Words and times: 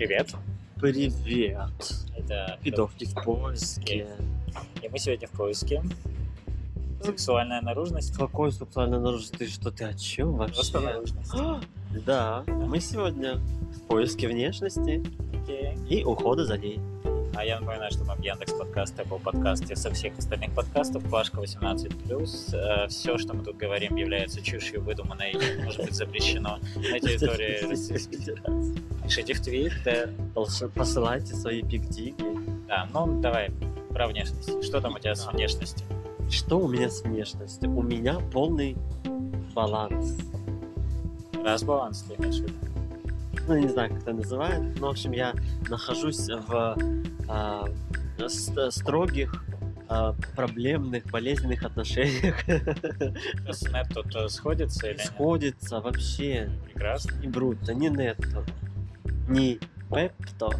Привет. 0.00 0.34
Привет. 0.80 1.68
Это 2.16 2.58
Видовки 2.62 3.04
в 3.04 3.22
поиске. 3.22 4.06
И 4.82 4.88
мы 4.88 4.98
сегодня 4.98 5.28
в 5.28 5.32
поиске. 5.32 5.82
Сексуальная 7.02 7.60
наружность. 7.60 8.16
Какой 8.16 8.50
сексуальной 8.50 8.98
наружности? 8.98 9.36
Ты 9.36 9.46
что, 9.48 9.70
ты 9.70 9.84
о 9.84 9.92
чем 9.92 10.38
Просто 10.38 10.80
вообще? 10.80 10.94
наружность. 10.94 11.34
Да, 12.06 12.44
мы 12.46 12.80
сегодня 12.80 13.34
в 13.34 13.80
поиске 13.88 14.26
внешности 14.28 15.04
Окей. 15.42 15.76
и 15.90 16.02
ухода 16.02 16.46
за 16.46 16.56
ней. 16.56 16.80
А 17.40 17.42
я 17.42 17.58
напоминаю, 17.58 17.90
что 17.90 18.04
мы 18.04 18.16
в 18.16 18.20
Яндекс 18.20 18.52
подкаст, 18.52 18.98
Apple 18.98 19.18
подкасте, 19.18 19.74
со 19.74 19.90
всех 19.92 20.18
остальных 20.18 20.54
подкастов, 20.54 21.02
Пашка 21.10 21.40
18+. 21.40 22.88
Все, 22.88 23.16
что 23.16 23.32
мы 23.32 23.42
тут 23.42 23.56
говорим, 23.56 23.96
является 23.96 24.42
чушью 24.42 24.82
выдуманной 24.82 25.30
и 25.32 25.62
может 25.64 25.82
быть 25.82 25.94
запрещено 25.94 26.58
на 26.76 27.00
территории 27.00 27.66
Российской 27.66 28.18
Федерации. 28.18 28.82
Пишите 29.04 29.32
в 29.32 29.40
Твиттер. 29.40 30.10
Пос- 30.34 30.70
Посылайте 30.74 31.34
свои 31.34 31.62
пиктиги. 31.62 32.14
Да, 32.68 32.86
ну 32.92 33.22
давай 33.22 33.50
про 33.88 34.06
внешность. 34.08 34.62
Что 34.62 34.82
там 34.82 34.96
у 34.96 34.98
тебя 34.98 35.14
с 35.14 35.26
внешностью? 35.32 35.86
Что 36.28 36.58
у 36.58 36.68
меня 36.68 36.90
с 36.90 37.00
внешностью? 37.00 37.74
У 37.74 37.80
меня 37.80 38.18
полный 38.34 38.76
баланс. 39.54 40.14
Разбаланс 41.42 42.02
ты 42.02 42.16
имеешь 42.16 42.40
в 42.40 42.42
виду? 42.42 42.54
Ну, 43.48 43.56
не 43.56 43.68
знаю, 43.68 43.88
как 43.88 44.02
это 44.02 44.12
называют. 44.12 44.78
Но, 44.78 44.88
в 44.88 44.90
общем, 44.90 45.12
я 45.12 45.32
нахожусь 45.70 46.28
в 46.28 46.76
строгих, 48.70 49.44
а, 49.88 50.14
проблемных, 50.36 51.04
болезненных 51.06 51.64
отношениях. 51.64 52.36
С 53.48 53.62
нет 53.72 53.88
тут 53.92 54.14
э, 54.14 54.28
сходится 54.28 54.86
или 54.86 54.98
нет? 54.98 55.06
Сходится 55.06 55.80
вообще. 55.80 56.48
Прекрасно. 56.64 57.16
Не 57.16 57.26
Бруто, 57.26 57.74
не 57.74 57.88
Нетто, 57.88 58.44
не 59.28 59.58
Пепто. 59.90 60.50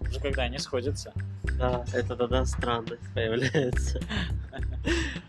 Уже 0.00 0.20
когда 0.20 0.42
они 0.42 0.58
сходятся. 0.58 1.12
Да, 1.56 1.84
это 1.92 2.16
тогда 2.16 2.44
странность 2.44 3.14
появляется. 3.14 4.00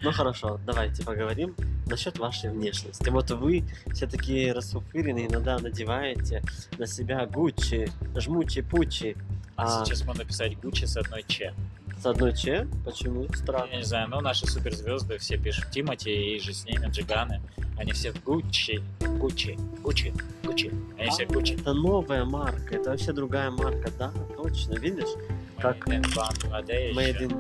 Ну 0.01 0.11
хорошо, 0.11 0.59
давайте 0.65 1.03
поговорим 1.03 1.55
насчет 1.85 2.17
вашей 2.17 2.49
внешности. 2.49 3.09
Вот 3.09 3.29
вы 3.31 3.63
все 3.93 4.07
такие 4.07 4.53
расфуфыренные, 4.53 5.27
иногда 5.27 5.59
надеваете 5.59 6.41
на 6.77 6.87
себя 6.87 7.25
Гуччи, 7.25 7.91
жмучи-пучи. 8.15 9.17
А 9.61 9.85
Сейчас 9.85 10.05
можно 10.05 10.23
писать 10.25 10.57
Гуччи 10.59 10.85
с 10.85 10.95
одной 10.97 11.23
Ч. 11.27 11.53
с 12.01 12.05
одной 12.05 12.33
Че? 12.35 12.67
Почему? 12.85 13.27
Странно. 13.33 13.69
Я 13.71 13.77
не 13.77 13.83
знаю, 13.83 14.07
но 14.09 14.21
наши 14.21 14.47
суперзвезды 14.47 15.17
все 15.17 15.37
пишут 15.37 15.69
Тимати 15.71 16.09
и 16.09 16.39
же 16.39 16.53
с 16.53 16.65
ними 16.65 16.87
Джиганы. 16.87 17.41
Они 17.77 17.91
все 17.91 18.13
Гуччи, 18.25 18.81
Гуччи, 19.19 19.57
Гуччи, 19.81 20.13
Гуччи. 20.43 20.71
Они 20.97 21.09
все 21.09 21.25
А, 21.25 21.33
Гуччи. 21.33 21.53
Это 21.53 21.73
новая 21.73 22.25
марка, 22.25 22.75
это 22.75 22.91
вообще 22.91 23.11
другая 23.11 23.51
марка, 23.51 23.91
да, 23.97 24.11
точно, 24.35 24.75
видишь? 24.75 25.15
как 25.61 25.87
Made 25.87 26.01
in 26.01 26.15
Bangladesh. 26.15 26.93
Made 26.95 27.21
in, 27.21 27.31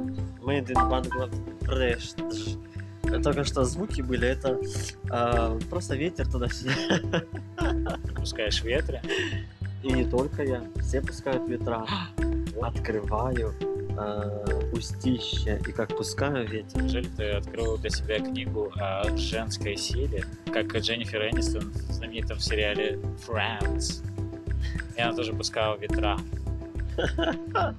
made 0.41 0.67
in 0.67 0.89
Bangladesh. 0.89 2.15
Только 3.23 3.43
что 3.43 3.63
звуки 3.63 4.01
были, 4.01 4.27
это 4.27 4.59
а, 5.09 5.57
просто 5.69 5.95
ветер 5.95 6.27
туда-сюда. 6.29 7.23
Пускаешь 8.15 8.61
ветры. 8.63 9.01
И 9.83 9.91
не 9.91 10.05
только 10.05 10.43
я, 10.43 10.63
все 10.81 11.01
пускают 11.01 11.47
ветра. 11.47 11.85
Открываю 12.61 13.53
а, 13.97 14.45
устище 14.73 15.61
и 15.65 15.71
как 15.71 15.95
пускаю 15.95 16.47
ветер. 16.47 16.81
Неужели 16.81 17.07
ты 17.15 17.31
открыл 17.31 17.77
для 17.77 17.89
себя 17.89 18.19
книгу 18.19 18.71
о 18.75 19.15
женской 19.15 19.77
силе, 19.77 20.25
как 20.51 20.75
Дженнифер 20.75 21.29
Энистон 21.29 21.71
в 21.71 21.93
знаменитом 21.93 22.39
сериале 22.39 22.99
Friends. 23.25 24.03
И 24.97 25.01
она 25.01 25.13
тоже 25.13 25.33
пускала 25.33 25.77
ветра. 25.77 26.17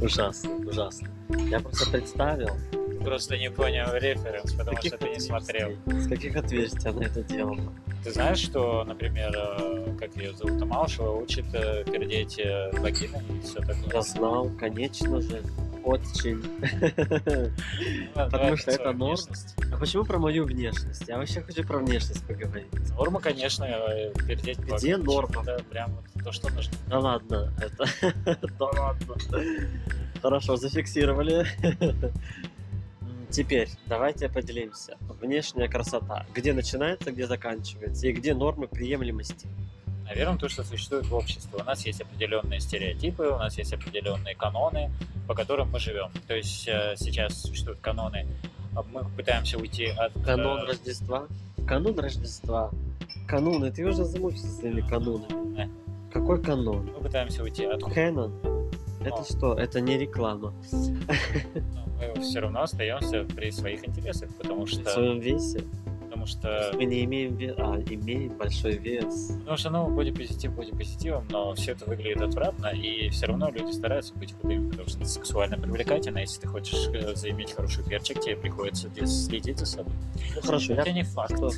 Ужасно, 0.00 0.50
ужасно. 0.68 1.08
Я 1.50 1.58
просто 1.58 1.90
представил, 1.90 2.56
Просто 3.02 3.36
не 3.36 3.50
понял 3.50 3.92
референс, 3.94 4.52
потому 4.52 4.76
что 4.78 4.96
ты 4.96 5.08
не 5.08 5.18
смотрел. 5.20 5.72
с 5.86 6.08
каких 6.08 6.36
отверстий 6.36 6.90
она 6.90 7.04
это 7.04 7.22
делала. 7.22 7.72
Ты 8.02 8.10
знаешь, 8.10 8.38
что, 8.38 8.82
например, 8.84 9.32
э, 9.36 9.94
как 9.98 10.16
ее 10.16 10.34
зовут, 10.34 10.60
Малышева 10.64 11.12
учит 11.12 11.46
э, 11.52 11.84
пердеть 11.84 12.38
э, 12.38 12.70
вагиной 12.78 13.22
и 13.38 13.40
все 13.42 13.60
такое? 13.60 13.92
Я 13.92 14.02
знал, 14.02 14.50
конечно 14.58 15.20
же, 15.20 15.40
очень. 15.84 16.42
Ну, 18.14 18.24
Потому 18.30 18.56
что 18.56 18.70
это 18.72 18.92
норм. 18.92 18.98
внешность. 18.98 19.54
А 19.72 19.76
почему 19.76 20.04
про 20.04 20.18
мою 20.18 20.44
внешность? 20.44 21.04
Я 21.08 21.16
вообще 21.18 21.40
хочу 21.42 21.64
про 21.64 21.78
внешность 21.78 22.26
поговорить. 22.26 22.66
Норма, 22.96 23.20
конечно, 23.20 23.66
пердеть 24.26 24.58
Где 24.58 24.72
вагиной. 24.96 25.04
норма? 25.04 25.42
Это 25.42 25.64
прям 25.64 25.92
вот 25.92 26.24
то, 26.24 26.32
что 26.32 26.52
нужно. 26.52 26.72
Да 26.88 26.98
ладно, 26.98 27.52
это... 27.60 28.38
Да 28.58 28.66
ладно. 28.66 29.14
Хорошо, 30.20 30.56
зафиксировали. 30.56 31.46
Теперь 33.32 33.70
давайте 33.86 34.28
поделимся. 34.28 34.98
Внешняя 35.20 35.66
красота. 35.66 36.26
Где 36.34 36.52
начинается, 36.52 37.12
где 37.12 37.26
заканчивается, 37.26 38.06
и 38.06 38.12
где 38.12 38.34
нормы 38.34 38.68
приемлемости. 38.68 39.48
Наверное, 40.04 40.36
то, 40.36 40.50
что 40.50 40.62
существует 40.64 41.06
в 41.06 41.14
обществе. 41.14 41.58
У 41.58 41.64
нас 41.64 41.86
есть 41.86 42.02
определенные 42.02 42.60
стереотипы, 42.60 43.22
у 43.22 43.38
нас 43.38 43.56
есть 43.56 43.72
определенные 43.72 44.34
каноны, 44.34 44.90
по 45.26 45.34
которым 45.34 45.70
мы 45.70 45.78
живем. 45.78 46.10
То 46.28 46.34
есть 46.36 46.68
э, 46.68 46.94
сейчас 46.98 47.40
существуют 47.40 47.80
каноны, 47.80 48.26
мы 48.92 49.04
пытаемся 49.16 49.56
уйти 49.58 49.86
от... 49.86 50.14
э, 50.14 50.24
Канон 50.24 50.66
Рождества. 50.66 51.26
Канун 51.66 51.98
Рождества. 51.98 52.70
Кануны. 53.26 53.70
Ты 53.70 53.86
уже 53.86 54.04
замучился 54.04 54.48
с 54.48 54.58
этими 54.58 54.82
канунами. 54.82 55.70
Какой 56.12 56.42
канон? 56.42 56.90
мы 56.94 57.00
пытаемся 57.00 57.42
уйти 57.42 57.64
от... 57.64 57.82
Кэнон. 57.82 58.61
Это 59.04 59.24
что? 59.24 59.54
Это 59.54 59.80
не 59.80 59.98
реклама. 59.98 60.52
Мы 62.16 62.20
все 62.22 62.40
равно 62.40 62.62
остаемся 62.62 63.24
при 63.24 63.50
своих 63.50 63.86
интересах, 63.86 64.28
потому 64.36 64.64
В 64.64 64.68
что... 64.68 64.90
своем 64.90 65.20
весе. 65.20 65.64
Потому 66.04 66.26
что... 66.26 66.72
Мы 66.74 66.84
не 66.84 67.04
имеем 67.04 67.36
вес. 67.36 67.54
А, 67.58 67.80
имеем 67.80 68.36
большой 68.36 68.76
вес. 68.76 69.32
Потому 69.40 69.56
что, 69.56 69.70
ну, 69.70 69.88
бодипозитив 69.88 70.52
бодипозитивом, 70.54 71.26
но 71.30 71.54
все 71.54 71.72
это 71.72 71.86
выглядит 71.86 72.20
отвратно, 72.20 72.66
и 72.66 73.08
все 73.08 73.26
равно 73.26 73.50
люди 73.50 73.72
стараются 73.72 74.14
быть 74.14 74.34
худыми, 74.34 74.70
потому 74.70 74.88
что 74.88 74.98
это 74.98 75.08
сексуально 75.08 75.56
привлекательно. 75.58 76.18
Если 76.18 76.42
ты 76.42 76.48
хочешь 76.48 76.88
э, 76.92 77.14
заиметь 77.14 77.52
хороший 77.52 77.84
перчик, 77.84 78.20
тебе 78.20 78.36
приходится 78.36 78.88
следить 79.06 79.58
за 79.58 79.66
собой. 79.66 79.92
Ну 80.36 80.42
хорошо, 80.42 80.74
Это 80.74 80.88
я 80.88 80.94
не 80.94 81.02
факт. 81.02 81.36
что? 81.36 81.50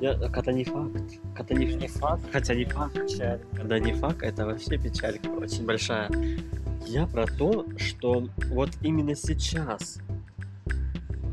Я, 0.00 0.12
это 0.12 0.52
не 0.52 0.64
факт. 0.64 0.92
Это 1.38 1.54
не 1.54 1.74
не 1.74 1.88
факт. 1.88 2.22
Хотя 2.30 2.54
не 2.54 2.64
факт. 2.64 2.94
Печаль. 2.94 3.40
Когда 3.54 3.78
не 3.78 3.92
факт, 3.92 4.22
это 4.22 4.46
вообще 4.46 4.78
печалька 4.78 5.28
очень 5.30 5.64
большая. 5.66 6.10
Я 6.86 7.06
про 7.06 7.26
то, 7.26 7.66
что 7.78 8.28
вот 8.48 8.70
именно 8.80 9.14
сейчас, 9.14 9.98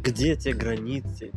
где 0.03 0.35
те 0.35 0.53
границы, 0.53 1.31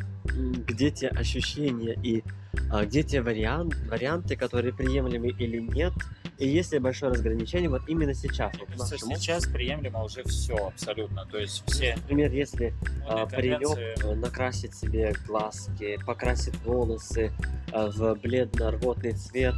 где 0.66 0.91
те 0.91 1.09
ощущения 1.09 1.99
и 2.03 2.25
а, 2.71 2.84
где 2.84 3.03
те 3.03 3.21
вариант, 3.21 3.76
варианты, 3.88 4.37
которые 4.37 4.72
приемлемы 4.72 5.28
или 5.28 5.59
нет, 5.60 5.93
и 6.38 6.49
есть 6.49 6.72
ли 6.72 6.78
большое 6.78 7.12
разграничение 7.12 7.71
вот 7.71 7.82
именно 7.88 8.12
сейчас. 8.12 8.53
Мне 8.55 8.65
Вот 8.66 8.88
кажется, 8.88 9.15
сейчас 9.16 9.47
приемлемо 9.47 10.05
уже 10.05 10.22
все 10.25 10.55
абсолютно. 10.69 11.26
То 11.26 11.38
есть 11.38 11.62
все 11.66 11.97
Например, 11.97 12.31
если 12.31 12.75
а, 13.09 13.26
паренек 13.26 14.05
накрасит 14.16 14.75
себе 14.75 15.15
глазки, 15.26 15.99
покрасит 16.05 16.55
волосы 16.65 17.32
а, 17.72 17.91
в 17.91 18.15
бледно-рвотный 18.16 19.12
цвет 19.12 19.55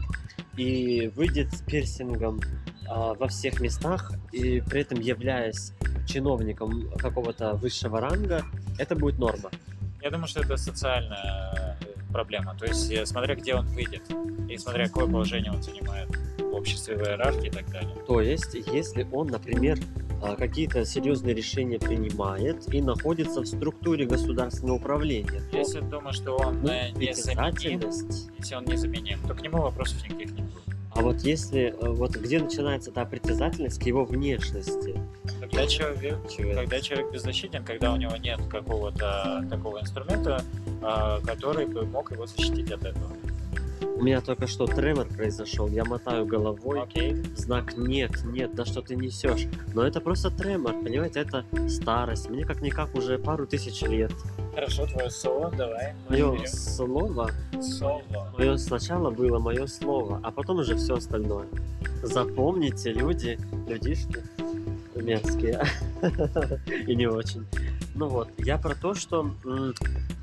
и 0.56 1.10
выйдет 1.14 1.52
с 1.52 1.62
пирсингом 1.62 2.40
во 2.88 3.28
всех 3.28 3.60
местах, 3.60 4.12
и 4.32 4.60
при 4.60 4.80
этом 4.80 5.00
являясь 5.00 5.72
чиновником 6.06 6.90
какого-то 6.98 7.54
высшего 7.54 8.00
ранга, 8.00 8.44
это 8.78 8.96
будет 8.96 9.18
норма. 9.18 9.50
Я 10.02 10.10
думаю, 10.10 10.28
что 10.28 10.40
это 10.40 10.56
социальная 10.56 11.76
э, 11.80 12.12
проблема. 12.12 12.54
То 12.58 12.66
есть, 12.66 12.90
э, 12.90 13.04
смотря 13.04 13.34
где 13.34 13.54
он 13.54 13.66
выйдет, 13.66 14.02
и 14.48 14.56
смотря 14.56 14.86
какое 14.86 15.06
положение 15.06 15.52
он 15.52 15.62
занимает 15.62 16.08
в 16.38 16.54
обществе, 16.54 16.96
в 16.96 17.02
иерархии 17.02 17.48
и 17.48 17.50
так 17.50 17.70
далее. 17.70 17.94
То 18.06 18.20
есть, 18.20 18.54
если 18.54 19.06
он, 19.12 19.26
например, 19.26 19.78
а, 20.20 20.34
какие-то 20.34 20.84
серьезные 20.84 21.34
решения 21.34 21.78
принимает 21.78 22.72
и 22.74 22.80
находится 22.80 23.40
в 23.40 23.46
структуре 23.46 24.04
государственного 24.06 24.76
управления, 24.76 25.42
то 25.50 25.58
Если 25.58 25.80
думаю, 25.80 26.12
что 26.12 26.36
он 26.36 26.62
ну, 26.62 26.68
э, 26.68 26.90
незаменим, 26.90 26.96
притязательность 26.96 28.28
если 28.38 28.54
он 28.54 28.64
незаменим, 28.64 29.20
то 29.26 29.34
к 29.34 29.42
нему 29.42 29.62
вопросов 29.62 30.02
никаких 30.04 30.32
не 30.32 30.42
будет. 30.42 30.47
А 30.98 31.00
вот 31.00 31.20
если, 31.20 31.76
э, 31.80 31.90
вот 31.90 32.16
где 32.16 32.40
начинается 32.40 32.90
та 32.90 33.04
притязательность 33.04 33.80
к 33.80 33.86
его 33.86 34.04
внешности? 34.04 35.00
Когда 35.40 35.64
человек, 35.68 36.18
Человек. 36.28 36.56
когда 36.56 36.80
человек 36.80 37.12
беззащитен, 37.12 37.62
когда 37.62 37.92
у 37.92 37.96
него 37.96 38.16
нет 38.16 38.40
какого-то 38.50 39.46
такого 39.48 39.80
инструмента, 39.80 40.42
а, 40.82 41.20
который 41.20 41.66
бы 41.66 41.86
мог 41.86 42.10
его 42.10 42.26
защитить 42.26 42.72
от 42.72 42.82
этого. 42.84 43.12
У 43.96 44.02
меня 44.02 44.20
только 44.20 44.48
что 44.48 44.66
тремор 44.66 45.06
произошел, 45.06 45.68
я 45.68 45.84
мотаю 45.84 46.26
головой, 46.26 46.82
Окей. 46.82 47.14
знак 47.36 47.76
нет, 47.76 48.24
нет, 48.24 48.56
да 48.56 48.64
что 48.64 48.82
ты 48.82 48.96
несешь. 48.96 49.46
Но 49.74 49.86
это 49.86 50.00
просто 50.00 50.30
тремор, 50.30 50.72
понимаете, 50.82 51.20
это 51.20 51.44
старость. 51.68 52.28
Мне 52.28 52.44
как-никак 52.44 52.96
уже 52.96 53.18
пару 53.18 53.46
тысяч 53.46 53.82
лет. 53.82 54.10
Хорошо, 54.58 54.86
твое 54.86 55.08
слово, 55.08 55.52
давай. 55.56 55.94
Мое 56.08 56.44
слово, 56.46 57.30
Слово. 57.62 58.02
мое 58.36 58.56
сначала 58.56 59.08
было 59.08 59.38
мое 59.38 59.68
слово, 59.68 60.20
а 60.24 60.32
потом 60.32 60.58
уже 60.58 60.74
все 60.74 60.96
остальное. 60.96 61.46
Запомните, 62.02 62.92
люди, 62.92 63.38
людишки 63.68 64.20
мерзкие 64.96 65.62
и 66.88 66.96
не 66.96 67.06
очень. 67.06 67.46
Ну 67.94 68.08
вот, 68.08 68.30
я 68.38 68.58
про 68.58 68.74
то, 68.74 68.94
что, 68.94 69.30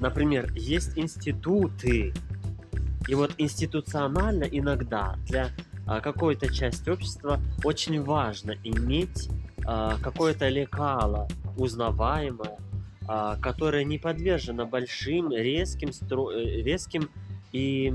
например, 0.01 0.51
есть 0.53 0.97
институты, 0.97 2.13
и 3.07 3.15
вот 3.15 3.31
институционально 3.37 4.43
иногда 4.43 5.15
для 5.27 5.47
а, 5.87 6.01
какой-то 6.01 6.53
части 6.53 6.89
общества 6.89 7.39
очень 7.63 8.03
важно 8.03 8.55
иметь 8.65 9.29
а, 9.65 9.97
какое-то 10.03 10.49
лекало 10.49 11.29
узнаваемое, 11.55 12.54
а, 13.07 13.37
которое 13.37 13.83
не 13.83 13.97
подвержено 13.97 14.65
большим, 14.65 15.31
резким, 15.31 15.89
стро- 15.89 16.33
э, 16.33 16.61
резким 16.61 17.09
и 17.51 17.93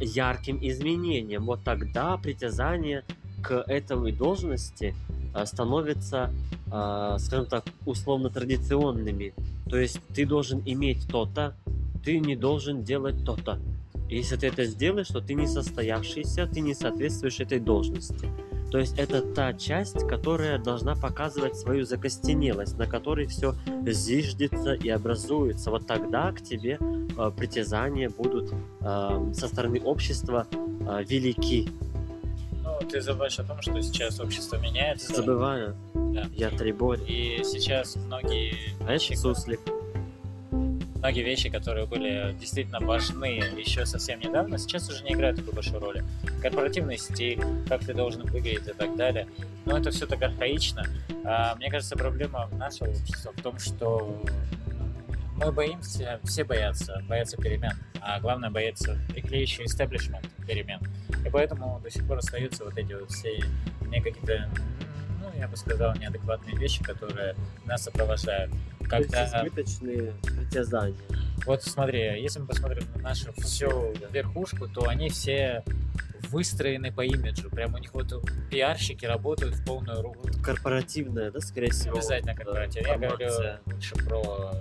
ярким 0.00 0.58
изменениям. 0.60 1.44
Вот 1.44 1.62
тогда 1.62 2.16
притязание 2.16 3.04
к 3.42 3.64
этой 3.66 4.12
должности 4.12 4.94
а, 5.34 5.46
становятся, 5.46 6.30
а, 6.70 7.18
скажем 7.18 7.46
так, 7.46 7.64
условно 7.84 8.30
традиционными. 8.30 9.34
То 9.68 9.78
есть 9.78 10.00
ты 10.14 10.26
должен 10.26 10.62
иметь 10.64 11.06
то-то, 11.08 11.54
ты 12.04 12.18
не 12.18 12.36
должен 12.36 12.82
делать 12.82 13.24
то-то. 13.24 13.60
Если 14.08 14.36
ты 14.36 14.46
это 14.46 14.64
сделаешь, 14.64 15.08
то 15.08 15.20
ты 15.20 15.34
не 15.34 15.46
состоявшийся, 15.46 16.46
ты 16.46 16.60
не 16.60 16.74
соответствуешь 16.74 17.40
этой 17.40 17.58
должности. 17.58 18.28
То 18.76 18.80
есть 18.80 18.98
это 18.98 19.22
та 19.22 19.54
часть, 19.54 20.06
которая 20.06 20.58
должна 20.58 20.94
показывать 20.94 21.56
свою 21.56 21.86
закостенелость, 21.86 22.76
на 22.76 22.86
которой 22.86 23.26
все 23.26 23.54
зиждется 23.86 24.74
и 24.74 24.90
образуется. 24.90 25.70
Вот 25.70 25.86
тогда 25.86 26.30
к 26.32 26.42
тебе 26.42 26.78
э, 26.78 27.30
притязания 27.34 28.10
будут 28.10 28.52
э, 28.82 29.32
со 29.32 29.48
стороны 29.48 29.80
общества 29.80 30.46
э, 30.52 31.04
велики. 31.08 31.70
Ну, 32.62 32.86
ты 32.86 33.00
забываешь 33.00 33.38
о 33.38 33.44
том, 33.44 33.62
что 33.62 33.80
сейчас 33.80 34.20
общество 34.20 34.56
меняется. 34.56 35.14
Забываю, 35.14 35.74
Да. 35.94 36.26
я 36.34 36.50
триборь, 36.50 37.00
И 37.06 37.40
сейчас 37.44 37.96
многие 37.96 38.56
а 38.86 38.92
это 38.92 39.16
суслик. 39.16 39.60
Многие 41.06 41.22
вещи, 41.22 41.48
которые 41.48 41.86
были 41.86 42.34
действительно 42.40 42.80
важны 42.80 43.40
еще 43.56 43.86
совсем 43.86 44.18
недавно, 44.18 44.58
сейчас 44.58 44.88
уже 44.88 45.04
не 45.04 45.12
играют 45.12 45.36
такой 45.36 45.54
большой 45.54 45.78
роли. 45.78 46.04
Корпоративный 46.42 46.98
стиль, 46.98 47.40
как 47.68 47.84
ты 47.84 47.94
должен 47.94 48.22
выглядеть 48.22 48.66
и 48.66 48.72
так 48.72 48.96
далее. 48.96 49.28
Но 49.66 49.78
это 49.78 49.92
все 49.92 50.06
так 50.06 50.20
архаично. 50.20 50.84
А, 51.24 51.54
мне 51.54 51.70
кажется, 51.70 51.94
проблема 51.94 52.48
нашего 52.58 52.88
общества 52.88 53.32
в 53.36 53.40
том, 53.40 53.56
что 53.60 54.20
мы 55.36 55.52
боимся, 55.52 56.18
все 56.24 56.42
боятся, 56.42 57.00
боятся 57.08 57.36
перемен, 57.36 57.74
а 58.00 58.18
главное 58.18 58.50
боятся 58.50 58.98
приклеящий 59.08 59.66
истеблишмент 59.66 60.28
перемен. 60.44 60.80
И 61.24 61.30
поэтому 61.30 61.78
до 61.84 61.88
сих 61.88 62.04
пор 62.08 62.18
остаются 62.18 62.64
вот 62.64 62.76
эти 62.76 62.94
вот 62.94 63.12
все 63.12 63.38
не 63.82 64.00
какие-то, 64.00 64.50
ну, 65.22 65.30
я 65.38 65.46
бы 65.46 65.56
сказал, 65.56 65.94
неадекватные 65.94 66.56
вещи, 66.56 66.82
которые 66.82 67.36
нас 67.64 67.84
сопровождают. 67.84 68.50
Когда 68.88 69.26
избыточные 69.26 70.12
притязания. 70.22 70.96
вот 71.44 71.62
смотри, 71.62 72.22
если 72.22 72.40
мы 72.40 72.46
посмотрим 72.46 72.84
на 72.96 73.02
нашу 73.02 73.32
всю 73.34 73.92
верхушку, 74.12 74.68
то 74.68 74.88
они 74.88 75.08
все 75.08 75.64
выстроены 76.30 76.92
по 76.92 77.04
имиджу. 77.04 77.50
Прям 77.50 77.74
у 77.74 77.78
них 77.78 77.94
вот 77.94 78.12
пиарщики 78.50 79.04
работают 79.04 79.54
в 79.54 79.64
полную 79.64 80.02
руку. 80.02 80.28
Корпоративная, 80.42 81.30
да, 81.30 81.40
скорее 81.40 81.70
всего. 81.70 81.96
Обязательно 81.96 82.34
да, 82.34 82.42
корпоратив. 82.42 82.86
Я 82.86 82.98
говорю 82.98 83.28
лучше 83.66 83.94
про 83.96 84.54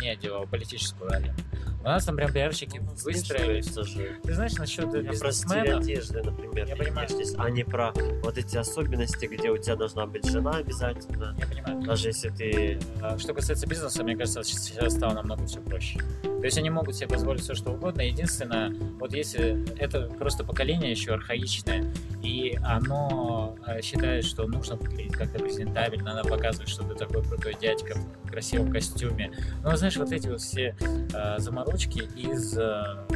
не 0.00 0.46
политическую 0.46 1.12
арену. 1.12 1.34
У 1.82 1.84
нас 1.84 2.04
там 2.04 2.14
прям 2.16 2.32
пиарщики 2.32 2.78
Ну, 2.78 2.90
выстроились. 3.04 3.66
смешивается 3.66 3.82
же. 3.84 4.16
Ты 4.22 4.34
знаешь, 4.34 4.52
насчет 4.54 4.94
Я 4.94 5.02
бизнесменов, 5.02 5.80
одежды, 5.80 6.22
например, 6.22 6.68
Я 6.68 6.76
понимаю. 6.76 7.08
здесь, 7.08 7.34
а 7.36 7.50
не 7.50 7.64
про 7.64 7.92
вот 8.22 8.38
эти 8.38 8.56
особенности, 8.56 9.26
где 9.26 9.50
у 9.50 9.56
тебя 9.58 9.74
должна 9.76 10.06
быть 10.06 10.24
жена 10.28 10.52
обязательно. 10.52 11.34
я 11.38 11.46
понимаю. 11.46 11.82
Даже 11.84 12.08
если 12.08 12.28
ты... 12.30 12.78
А, 13.00 13.18
Что 13.18 13.34
касается 13.34 13.66
бизнеса, 13.66 14.04
мне 14.04 14.16
кажется, 14.16 14.44
сейчас 14.44 14.94
стало 14.94 15.14
намного 15.14 15.44
все 15.46 15.60
проще. 15.60 15.98
То 16.22 16.44
есть 16.46 16.56
они 16.58 16.70
могут 16.70 16.94
себе 16.96 17.08
позволить 17.08 17.42
все, 17.42 17.54
что 17.54 17.72
угодно. 17.72 18.02
Единственное, 18.02 18.70
вот 19.00 19.12
если 19.12 19.64
это 19.78 20.06
просто 20.18 20.44
поколение 20.44 20.90
еще 20.90 21.12
архаичное, 21.14 21.92
и 22.22 22.58
оно 22.62 23.56
э, 23.66 23.82
считает, 23.82 24.24
что 24.24 24.46
нужно 24.46 24.76
выглядеть 24.76 25.12
как-то 25.12 25.38
презентабельно, 25.38 26.14
надо 26.14 26.28
показывать, 26.28 26.68
что 26.68 26.84
ты 26.84 26.94
такой 26.94 27.22
крутой 27.22 27.56
дядька 27.60 27.98
в 28.24 28.30
красивом 28.30 28.70
костюме. 28.70 29.32
Но 29.62 29.74
знаешь, 29.76 29.96
вот 29.96 30.12
эти 30.12 30.28
вот 30.28 30.40
все 30.40 30.76
э, 30.80 31.38
заморочки 31.38 32.08
из 32.16 32.56
э, 32.56 33.06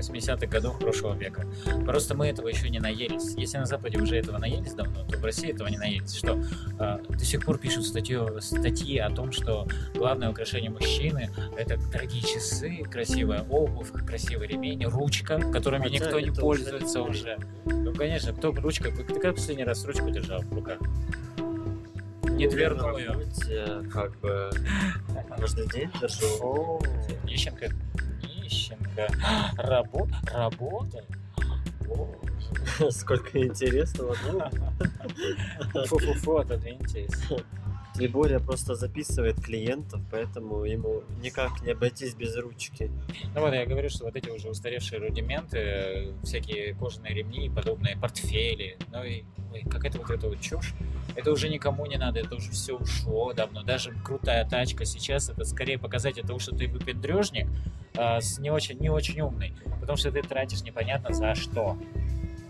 80-х 0.00 0.46
годов 0.46 0.78
прошлого 0.78 1.14
века. 1.14 1.46
Просто 1.84 2.14
мы 2.14 2.28
этого 2.28 2.48
еще 2.48 2.68
не 2.68 2.78
наелись. 2.78 3.34
Если 3.36 3.58
на 3.58 3.66
Западе 3.66 3.98
уже 3.98 4.16
этого 4.16 4.38
наелись 4.38 4.74
давно, 4.74 5.04
то 5.04 5.18
в 5.18 5.24
России 5.24 5.52
этого 5.52 5.68
не 5.68 5.78
наелись. 5.78 6.14
Что 6.14 6.42
э, 6.78 6.98
до 7.08 7.24
сих 7.24 7.44
пор 7.44 7.58
пишут 7.58 7.86
статью, 7.86 8.40
статьи 8.40 8.98
о 8.98 9.10
том, 9.10 9.32
что 9.32 9.66
главное 9.94 10.30
украшение 10.30 10.70
мужчины 10.70 11.30
это 11.56 11.76
дорогие 11.92 12.22
часы, 12.22 12.82
красивая 12.90 13.42
обувь, 13.42 13.90
красивый 14.06 14.48
ремень, 14.48 14.84
ручка, 14.84 15.38
которыми 15.52 15.84
Хотя 15.84 15.94
никто 15.94 16.20
не 16.20 16.30
уже 16.30 16.40
пользуется 16.40 17.00
не 17.00 17.08
уже. 17.08 17.38
Ну, 17.64 17.94
конечно, 17.94 18.32
кто 18.32 18.52
ручкой... 18.52 18.92
Ты 18.92 19.14
когда 19.14 19.32
последний 19.32 19.64
раз 19.64 19.84
ручку 19.84 20.10
держал 20.10 20.40
в 20.42 20.54
руках? 20.54 20.78
Не 22.40 22.46
Ну, 22.46 22.50
дверную. 22.52 22.82
на 22.82 23.12
работе, 23.12 23.90
как 23.92 24.18
бы 24.20 24.50
каждый 25.36 25.68
день 25.68 25.90
держу. 26.00 26.26
О, 26.40 26.80
Нищенко. 28.50 29.08
Рабо... 29.58 30.08
Работа? 30.32 31.04
Сколько 32.90 33.42
интересного. 33.42 34.16
Ну, 35.74 35.84
Фу-фу-фу, 35.86 36.38
отодвиньтесь. 36.38 37.10
Трибория 38.00 38.38
просто 38.40 38.76
записывает 38.76 39.42
клиентов, 39.42 40.00
поэтому 40.10 40.64
ему 40.64 41.02
никак 41.20 41.60
не 41.60 41.72
обойтись 41.72 42.14
без 42.14 42.34
ручки. 42.34 42.90
Ну 43.34 43.42
вот 43.42 43.52
я 43.52 43.66
говорю, 43.66 43.90
что 43.90 44.06
вот 44.06 44.16
эти 44.16 44.30
уже 44.30 44.48
устаревшие 44.48 45.00
рудименты, 45.00 45.58
э, 45.58 46.12
всякие 46.22 46.74
кожаные 46.74 47.12
ремни 47.12 47.44
и 47.44 47.50
подобные 47.50 47.98
портфели, 47.98 48.78
ну 48.90 49.04
и 49.04 49.24
ой, 49.52 49.64
какая-то 49.70 49.98
вот 49.98 50.08
эта 50.08 50.28
вот 50.30 50.40
чушь, 50.40 50.72
это 51.14 51.30
уже 51.30 51.50
никому 51.50 51.84
не 51.84 51.98
надо, 51.98 52.20
это 52.20 52.36
уже 52.36 52.52
все 52.52 52.74
ушло 52.74 53.34
давно. 53.34 53.62
Даже 53.64 53.92
крутая 54.02 54.48
тачка 54.48 54.86
сейчас, 54.86 55.28
это 55.28 55.44
скорее 55.44 55.78
показатель 55.78 56.26
того, 56.26 56.38
что 56.38 56.56
ты 56.56 56.68
выпендрежник, 56.68 57.48
а, 57.98 58.22
с 58.22 58.38
не 58.38 58.50
очень, 58.50 58.78
не 58.78 58.88
очень 58.88 59.20
умный, 59.20 59.52
потому 59.78 59.98
что 59.98 60.10
ты 60.10 60.22
тратишь 60.22 60.62
непонятно 60.62 61.12
за 61.12 61.34
что. 61.34 61.76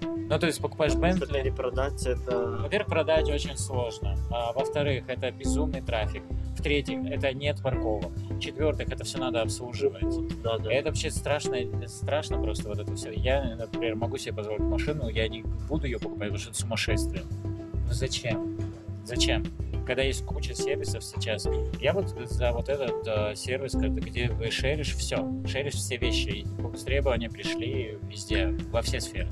Ну, 0.03 0.39
то 0.39 0.47
есть 0.47 0.61
покупаешь 0.61 0.95
Бентли, 0.95 1.43
перепродать 1.43 2.07
это... 2.07 2.59
во-первых, 2.63 2.89
продать 2.89 3.29
очень 3.29 3.57
сложно. 3.57 4.17
А, 4.31 4.53
во-вторых, 4.53 5.05
это 5.09 5.31
безумный 5.33 5.81
трафик. 5.81 6.23
В-третьих, 6.57 7.05
это 7.11 7.33
нет 7.33 7.61
парковок. 7.63 8.13
В-четвертых, 8.31 8.93
это 8.93 9.05
все 9.05 9.19
надо 9.19 9.43
обслуживать. 9.43 10.05
Да, 10.43 10.59
да. 10.59 10.73
Это 10.73 10.91
вообще 10.91 11.11
страшно, 11.11 11.57
страшно 11.89 12.41
просто 12.41 12.69
вот 12.69 12.79
это 12.79 12.95
все. 12.95 13.11
Я, 13.13 13.57
например, 13.57 13.97
могу 13.97 14.19
себе 14.19 14.35
позволить 14.35 14.61
машину, 14.61 15.09
я 15.09 15.27
не 15.29 15.43
буду 15.43 15.87
ее 15.87 15.99
покупать, 15.99 16.29
потому 16.29 16.39
что 16.39 16.51
это 16.51 16.59
сумасшествие. 16.59 17.23
Ну 17.33 17.93
зачем? 17.93 18.57
Зачем? 19.05 19.45
Когда 19.87 20.03
есть 20.03 20.25
куча 20.25 20.55
сервисов 20.55 21.03
сейчас, 21.03 21.49
я 21.81 21.93
вот 21.93 22.09
за 22.29 22.53
вот 22.53 22.69
этот 22.69 23.05
э, 23.07 23.35
сервис, 23.35 23.75
где 23.75 24.29
вы 24.29 24.53
шеришь 24.53 24.95
все, 24.95 25.29
шеришь 25.47 25.75
все 25.75 25.97
вещи, 25.97 26.29
и 26.29 27.29
пришли 27.29 27.99
везде, 28.09 28.57
во 28.71 28.83
все 28.83 29.01
сферы. 29.01 29.29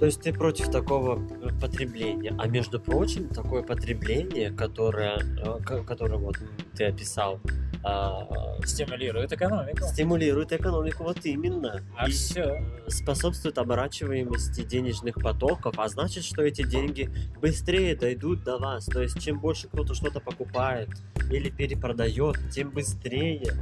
То 0.00 0.06
есть 0.06 0.22
ты 0.22 0.32
против 0.32 0.70
такого 0.70 1.20
э, 1.42 1.50
потребления. 1.60 2.34
А 2.38 2.46
между 2.48 2.80
прочим, 2.80 3.28
такое 3.28 3.62
потребление, 3.62 4.50
которое, 4.50 5.18
э, 5.18 5.62
ко- 5.62 5.84
которое 5.84 6.16
вот 6.16 6.38
ты 6.74 6.86
описал, 6.86 7.38
а, 7.82 8.26
Стимулирует 8.64 9.32
экономику. 9.32 9.84
стимулирует 9.86 10.52
экономику 10.52 11.04
вот 11.04 11.24
именно. 11.26 11.82
А 11.96 12.08
И, 12.08 12.12
все. 12.12 12.40
э, 12.86 12.90
способствует 12.90 13.58
оборачиваемости 13.58 14.62
денежных 14.64 15.16
потоков, 15.16 15.74
а 15.78 15.86
значит, 15.88 16.24
что 16.24 16.42
эти 16.42 16.62
деньги 16.62 17.10
быстрее 17.40 17.94
дойдут 17.94 18.42
до 18.42 18.56
вас. 18.58 18.86
То 18.86 19.02
есть, 19.02 19.20
чем 19.22 19.38
больше 19.38 19.68
кто-то 19.68 19.92
что-то 19.94 20.20
покупает 20.20 20.88
или 21.30 21.50
перепродает, 21.50 22.36
тем 22.50 22.70
быстрее 22.70 23.52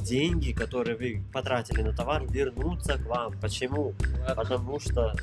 деньги, 0.00 0.52
которые 0.52 0.96
вы 0.96 1.24
потратили 1.32 1.82
на 1.82 1.92
товар, 1.92 2.24
вернутся 2.30 2.98
к 2.98 3.06
вам. 3.06 3.32
Почему? 3.40 3.94
Потому 4.36 4.78
что 4.80 5.14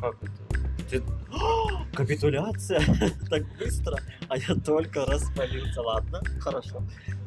как 0.00 0.16
это? 0.22 0.60
Ты- 0.90 1.02
Капитуляция? 1.94 2.80
так 3.30 3.42
быстро? 3.58 3.98
А 4.28 4.36
я 4.36 4.54
только 4.54 5.04
распалился. 5.06 5.82
Ладно, 5.82 6.20
хорошо. 6.40 6.82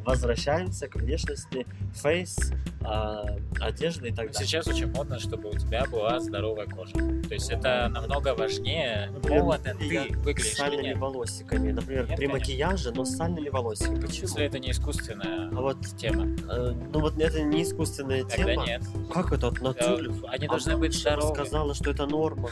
возвращаемся 0.05 0.87
к 0.87 0.95
внешности, 0.95 1.65
фейс, 1.93 2.51
а, 2.85 3.25
одежды 3.59 4.09
и 4.09 4.11
так 4.11 4.31
далее. 4.31 4.33
Сейчас 4.33 4.67
очень 4.67 4.87
модно, 4.91 5.19
чтобы 5.19 5.49
у 5.49 5.53
тебя 5.53 5.85
была 5.85 6.19
здоровая 6.19 6.65
кожа. 6.67 6.93
То 6.93 7.33
есть 7.33 7.49
это 7.51 7.87
намного 7.89 8.35
важнее 8.35 9.09
Например, 9.13 9.39
того, 9.39 9.57
ты 9.57 9.73
выглядишь 10.19 10.53
с 10.53 10.57
сальными 10.57 10.87
нет. 10.87 10.97
волосиками. 10.97 11.71
Например, 11.71 12.07
Нет, 12.07 12.17
при 12.17 12.27
конечно. 12.27 12.39
макияже, 12.39 12.91
но 12.91 13.05
с 13.05 13.15
сальными 13.15 13.49
волосиками. 13.49 13.99
Почему? 14.01 14.27
Если 14.27 14.45
это 14.45 14.59
не 14.59 14.71
искусственная 14.71 15.49
А 15.49 15.61
вот, 15.61 15.77
тема, 15.97 16.25
э, 16.49 16.73
ну 16.91 16.99
вот 16.99 17.17
это 17.19 17.41
не 17.41 17.63
искусственная 17.63 18.23
тогда 18.25 18.53
тема. 18.53 18.65
нет. 18.65 18.81
Как 19.13 19.31
это 19.31 19.47
от 19.47 19.59
Э, 19.59 19.63
натуры? 19.63 20.13
Они 20.27 20.45
А 20.47 20.49
должны 20.49 20.77
быть 20.77 20.91
Малышева 20.93 21.21
здоровы. 21.21 21.35
сказала, 21.35 21.73
что 21.73 21.91
это 21.91 22.05
норма. 22.05 22.49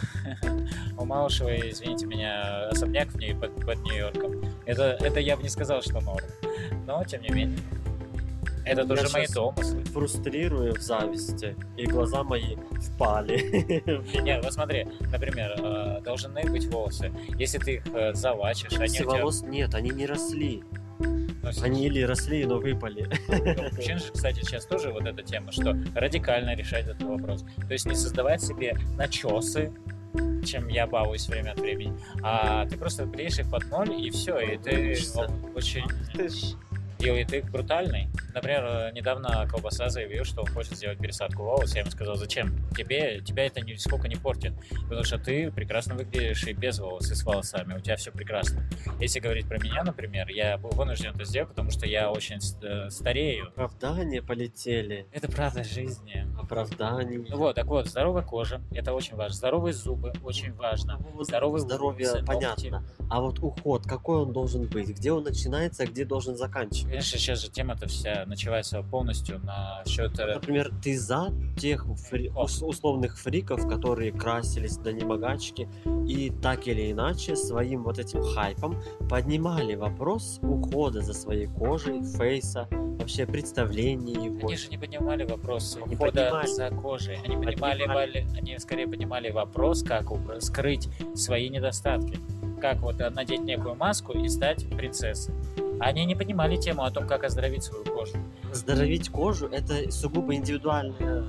У 0.97 1.05
Малышевой, 1.05 1.71
извините 1.71 2.05
меня, 2.05 2.67
особняк 2.69 3.09
в 3.09 3.17
ней 3.17 3.33
под, 3.35 3.53
под 3.65 3.79
Нью-Йорком. 3.83 4.41
Это, 4.65 4.97
это 5.01 5.19
я 5.19 5.35
бы 5.35 5.43
не 5.43 5.49
сказал, 5.49 5.81
что 5.81 5.99
норм. 6.01 6.25
Но, 6.85 7.03
тем 7.03 7.21
не 7.23 7.29
менее. 7.29 7.59
Это 8.65 8.81
Я 8.81 8.87
тоже 8.87 9.09
мои 9.13 9.27
домыслы. 9.27 9.83
Фрустрирую 9.85 10.75
в 10.75 10.81
зависти, 10.81 11.55
и 11.77 11.85
глаза 11.85 12.23
мои 12.23 12.55
впали. 12.79 14.21
Нет, 14.21 14.43
вот 14.43 14.53
смотри, 14.53 14.87
например, 15.11 15.55
э, 15.57 16.01
должны 16.01 16.43
быть 16.43 16.65
волосы. 16.67 17.11
Если 17.37 17.57
ты 17.57 17.75
их 17.75 17.83
э, 17.93 18.13
залачишь, 18.13 18.73
они 18.77 18.89
тебя... 18.89 19.05
волос 19.05 19.41
нет, 19.43 19.73
они 19.73 19.89
не 19.89 20.05
росли. 20.05 20.63
ну, 20.99 21.49
Они 21.61 21.85
или 21.85 22.01
росли, 22.01 22.45
но 22.45 22.59
выпали. 22.59 23.07
Мужчин 23.75 23.97
же, 23.97 24.11
кстати, 24.11 24.41
сейчас 24.41 24.65
тоже 24.65 24.91
вот 24.91 25.05
эта 25.05 25.23
тема, 25.23 25.51
что 25.51 25.75
радикально 25.95 26.55
решать 26.55 26.87
этот 26.87 27.03
вопрос. 27.03 27.43
То 27.67 27.73
есть 27.73 27.85
не 27.85 27.95
создавать 27.95 28.41
себе 28.41 28.77
начесы, 28.97 29.71
чем 30.45 30.67
я 30.67 30.87
балуюсь 30.87 31.27
время 31.27 31.51
от 31.51 31.59
времени, 31.59 31.93
а 32.21 32.65
ты 32.65 32.77
просто 32.77 33.05
бреешь 33.05 33.39
их 33.39 33.49
под 33.49 33.69
ноль, 33.69 33.93
и 33.93 34.09
все, 34.09 34.39
и 34.39 34.57
ты 34.57 34.97
очень... 35.55 35.85
И 36.99 37.25
ты 37.25 37.41
брутальный. 37.41 38.09
Например, 38.33 38.63
э, 38.65 38.91
недавно 38.93 39.47
Колбаса 39.49 39.89
заявил, 39.89 40.23
что 40.23 40.41
он 40.41 40.47
хочет 40.47 40.75
сделать 40.75 40.99
пересадку 40.99 41.43
волос. 41.43 41.73
Я 41.73 41.81
ему 41.81 41.91
сказал, 41.91 42.15
зачем? 42.15 42.51
Тебе, 42.75 43.21
тебя 43.21 43.45
это 43.45 43.61
нисколько 43.61 44.07
не 44.07 44.15
портит. 44.15 44.53
Потому 44.83 45.03
что 45.03 45.17
ты 45.17 45.51
прекрасно 45.51 45.95
выглядишь 45.95 46.43
и 46.43 46.53
без 46.53 46.79
волос, 46.79 47.11
и 47.11 47.15
с 47.15 47.23
волосами. 47.23 47.75
У 47.75 47.79
тебя 47.79 47.95
все 47.95 48.11
прекрасно. 48.11 48.67
Если 48.99 49.19
говорить 49.19 49.47
про 49.47 49.57
меня, 49.57 49.83
например, 49.83 50.27
я 50.29 50.57
был 50.57 50.69
вынужден 50.71 51.13
это 51.13 51.25
сделать, 51.25 51.49
потому 51.49 51.71
что 51.71 51.85
я 51.85 52.11
очень 52.11 52.39
э, 52.61 52.89
старею. 52.89 53.47
Оправдания 53.47 54.21
полетели. 54.21 55.07
Это 55.11 55.29
правда 55.29 55.63
жизни. 55.63 56.27
Оправданий. 56.39 57.25
Ну 57.29 57.37
вот, 57.37 57.55
так 57.55 57.65
вот, 57.65 57.87
здоровая 57.87 58.23
кожа, 58.23 58.61
это 58.71 58.93
очень 58.93 59.15
важно. 59.15 59.35
Здоровые 59.35 59.73
зубы, 59.73 60.13
очень 60.23 60.53
важно. 60.53 60.97
Вот 61.13 61.27
Здоровые 61.27 61.61
здоровье 61.61 62.07
волосы, 62.07 62.25
понятно. 62.25 62.83
А 63.09 63.21
вот 63.21 63.39
уход, 63.39 63.83
какой 63.85 64.17
он 64.17 64.33
должен 64.33 64.67
быть? 64.67 64.89
Где 64.89 65.11
он 65.11 65.23
начинается, 65.23 65.83
а 65.83 65.85
где 65.85 66.05
должен 66.05 66.37
заканчиваться? 66.37 66.87
Конечно, 66.87 67.17
сейчас 67.17 67.41
же 67.41 67.49
тема-то 67.49 67.87
вся 67.87 68.20
началась 68.25 68.73
полностью 68.89 69.39
на 69.39 69.83
счет... 69.85 70.17
Например, 70.17 70.71
ты 70.83 70.97
за 70.97 71.33
тех 71.57 71.85
фри- 71.85 72.31
условных 72.33 73.17
фриков, 73.19 73.67
которые 73.67 74.11
красились 74.11 74.77
до 74.77 74.93
немогачки 74.93 75.67
и 76.07 76.31
так 76.41 76.67
или 76.67 76.91
иначе 76.91 77.35
своим 77.35 77.83
вот 77.83 77.99
этим 77.99 78.23
хайпом 78.23 78.81
поднимали 79.09 79.75
вопрос 79.75 80.39
ухода 80.41 81.01
за 81.01 81.13
своей 81.13 81.47
кожей, 81.47 82.01
фейса, 82.03 82.67
вообще 82.71 83.25
представления 83.25 84.13
его. 84.25 84.47
Они 84.47 84.57
же 84.57 84.69
не 84.69 84.77
поднимали 84.77 85.23
вопрос 85.25 85.75
Не 85.87 85.95
ухода 85.95 86.11
поднимали. 86.11 86.47
за 86.47 86.69
кожей. 86.69 87.15
Они 87.25 87.35
поднимали, 87.35 87.79
Поднимали. 87.79 88.27
они 88.37 88.59
скорее 88.59 88.87
поднимали 88.87 89.29
вопрос, 89.31 89.83
как 89.83 90.05
скрыть 90.39 90.87
свои 91.15 91.49
недостатки. 91.49 92.17
Как 92.61 92.77
вот 92.81 93.01
э, 93.01 93.09
надеть 93.09 93.41
некую 93.41 93.73
маску 93.75 94.11
и 94.13 94.29
стать 94.29 94.69
принцессой. 94.77 95.33
Они 95.81 96.05
не 96.05 96.15
понимали 96.15 96.57
тему 96.57 96.83
о 96.83 96.91
том, 96.91 97.07
как 97.07 97.23
оздоровить 97.23 97.63
свою 97.63 97.83
кожу. 97.85 98.13
Здоровить 98.53 99.09
кожу– 99.09 99.47
это 99.51 99.91
сугубо 99.91 100.35
индивидуальная 100.35 101.25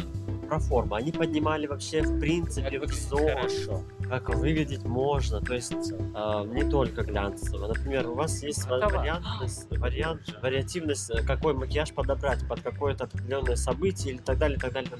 проформа. 0.47 0.99
Они 0.99 1.11
поднимали 1.13 1.67
вообще 1.67 2.03
в 2.03 2.11
Как 2.11 2.21
принципе 2.21 2.79
выглядеть 2.79 2.91
взор, 2.99 3.31
хорошо. 3.31 3.83
как 4.09 4.29
выглядеть 4.29 4.85
можно. 4.85 5.41
То 5.41 5.55
есть 5.55 5.93
а, 6.15 6.45
не 6.45 6.69
только 6.69 7.03
глянцево. 7.03 7.69
Например, 7.69 8.09
у 8.11 8.15
вас 8.15 8.43
есть 8.43 8.67
давай. 8.69 8.99
вариантность, 8.99 9.71
вариант, 9.71 10.21
вариативность, 10.43 11.11
э, 11.11 11.23
какой 11.23 11.55
макияж 11.55 11.93
подобрать 11.95 12.47
под 12.47 12.61
какое-то 12.61 13.05
определенное 13.05 13.57
событие 13.57 14.15
или 14.15 14.21
так 14.21 14.37
далее, 14.37 14.59
так 14.59 14.75
далее. 14.75 14.91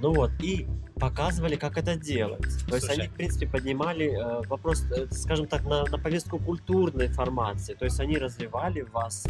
Ну 0.00 0.12
вот, 0.12 0.30
и 0.42 0.66
показывали, 1.02 1.56
как 1.56 1.76
это 1.78 1.96
делать. 1.96 2.40
То 2.68 2.76
есть 2.76 2.86
Слушай. 2.86 3.00
они, 3.00 3.08
в 3.08 3.14
принципе, 3.14 3.48
поднимали 3.48 4.06
э, 4.06 4.46
вопрос, 4.46 4.84
э, 4.96 5.08
скажем 5.10 5.46
так, 5.46 5.64
на, 5.64 5.84
на 5.84 5.98
повестку 5.98 6.38
культурной 6.38 7.08
формации. 7.08 7.74
То 7.74 7.84
есть 7.84 7.98
они 7.98 8.18
развивали 8.18 8.82
вас. 8.82 9.26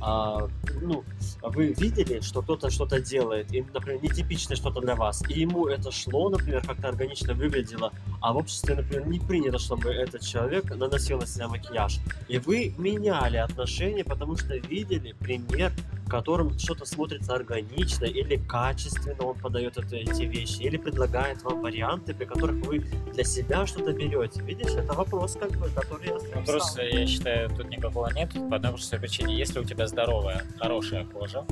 а, 0.00 0.48
ну, 0.82 1.04
вы 1.42 1.74
видели, 1.78 2.20
что 2.20 2.42
кто-то 2.42 2.70
что-то 2.70 3.00
делает, 3.00 3.52
и, 3.52 3.64
например, 3.74 4.02
нетипичное 4.02 4.56
что-то 4.56 4.80
для 4.80 4.94
вас, 4.94 5.24
и 5.28 5.40
ему 5.40 5.66
это 5.66 5.90
шло, 5.90 6.28
например, 6.28 6.64
как-то 6.64 6.88
органично 6.88 7.34
выглядело, 7.34 7.92
а 8.20 8.32
в 8.32 8.36
обществе, 8.36 8.76
например, 8.76 9.08
не 9.08 9.18
принято, 9.18 9.58
чтобы 9.58 9.90
этот 9.90 10.20
человек 10.20 10.64
наносил 10.76 11.18
на 11.18 11.26
себя 11.26 11.48
макияж. 11.48 11.98
И 12.28 12.38
вы 12.38 12.74
меняли 12.78 13.38
отношения, 13.38 14.04
потому 14.04 14.36
что 14.36 14.56
видели 14.56 15.14
пример, 15.18 15.72
в 16.06 16.08
котором 16.08 16.56
что-то 16.58 16.84
смотрится 16.84 17.34
органично 17.34 18.04
или 18.04 18.36
качественно 18.36 19.24
он 19.24 19.38
подает 19.38 19.76
это, 19.76 19.96
эти 19.96 20.22
вещи, 20.22 20.62
или 20.62 20.76
предлагает 20.76 21.15
вам 21.42 21.60
варианты, 21.60 22.14
при 22.14 22.24
которых 22.24 22.56
вы 22.66 22.78
для 23.12 23.24
себя 23.24 23.66
что-то 23.66 23.92
берете. 23.92 24.42
Видишь, 24.42 24.72
это 24.72 24.92
вопрос, 24.92 25.36
как 25.40 25.50
бы, 25.52 25.68
который 25.68 26.08
я 26.08 26.18
сам 26.20 26.40
Вопрос, 26.44 26.70
ставлю. 26.72 26.98
я 27.00 27.06
считаю, 27.06 27.48
тут 27.50 27.68
никакого 27.68 28.10
нет, 28.12 28.32
по 28.50 28.56
одной 28.56 28.72
простой 28.72 28.98
причине. 29.00 29.36
Если 29.36 29.58
у 29.58 29.64
тебя 29.64 29.86
здоровая, 29.86 30.42
хорошая 30.58 31.04
кожа, 31.04 31.44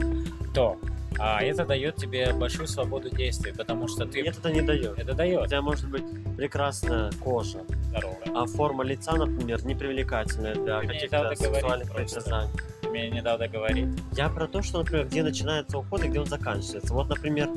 то 0.54 0.78
а, 1.18 1.42
это 1.42 1.64
дает 1.64 1.96
тебе 1.96 2.32
большую 2.32 2.66
свободу 2.66 3.08
действий, 3.10 3.52
потому 3.56 3.88
что 3.88 4.04
ты... 4.06 4.22
Нет, 4.22 4.36
это 4.38 4.50
не 4.50 4.62
дает. 4.62 4.98
Это 4.98 5.12
У 5.12 5.14
дает 5.14 5.46
тебя 5.48 5.62
может 5.62 5.88
быть 5.88 6.04
прекрасная 6.36 7.12
кожа, 7.22 7.60
здоровая. 7.84 8.18
а 8.34 8.46
форма 8.46 8.84
лица, 8.84 9.12
например, 9.14 9.64
непривлекательная 9.64 10.54
для 10.54 10.80
каких-то 10.80 11.34
сексуальных 11.36 11.92
притязаний. 11.94 12.50
Мне 12.90 13.10
не 13.10 13.22
дал 13.22 13.38
договорить. 13.38 13.88
Я 14.16 14.28
про 14.28 14.46
то, 14.46 14.62
что, 14.62 14.78
например, 14.78 15.06
где 15.06 15.22
начинается 15.22 15.78
уход 15.78 16.04
и 16.04 16.08
где 16.08 16.20
он 16.20 16.26
заканчивается. 16.26 16.94
Вот, 16.94 17.08
например, 17.08 17.48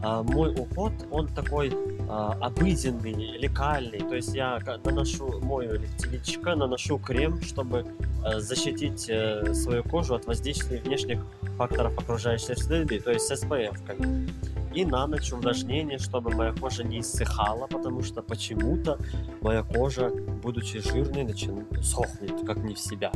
а, 0.00 0.22
мой 0.22 0.54
уход, 0.54 0.92
он 1.10 1.28
такой 1.28 1.72
а, 2.08 2.36
обыденный, 2.40 3.38
лекальный. 3.38 3.98
То 3.98 4.14
есть 4.14 4.34
я 4.34 4.60
наношу, 4.84 5.40
мою 5.40 5.80
личико, 6.10 6.54
наношу 6.54 6.98
крем, 6.98 7.40
чтобы 7.42 7.86
э, 8.24 8.38
защитить 8.40 9.06
э, 9.08 9.54
свою 9.54 9.82
кожу 9.82 10.14
от 10.14 10.26
воздействия 10.26 10.80
внешних 10.80 11.24
факторов 11.56 11.98
окружающей 11.98 12.54
среды, 12.54 13.00
то 13.00 13.10
есть 13.10 13.30
SPF. 13.30 13.76
Бы. 13.86 14.26
И 14.74 14.84
на 14.84 15.06
ночь 15.06 15.32
увлажнение, 15.32 15.98
чтобы 15.98 16.30
моя 16.32 16.52
кожа 16.52 16.84
не 16.84 17.00
иссыхала, 17.00 17.66
потому 17.66 18.02
что 18.02 18.20
почему-то 18.20 18.98
моя 19.40 19.62
кожа, 19.62 20.10
будучи 20.42 20.80
жирной, 20.80 21.24
начинает 21.24 21.66
сохнет, 21.82 22.46
как 22.46 22.58
не 22.58 22.74
в 22.74 22.78
себя. 22.78 23.10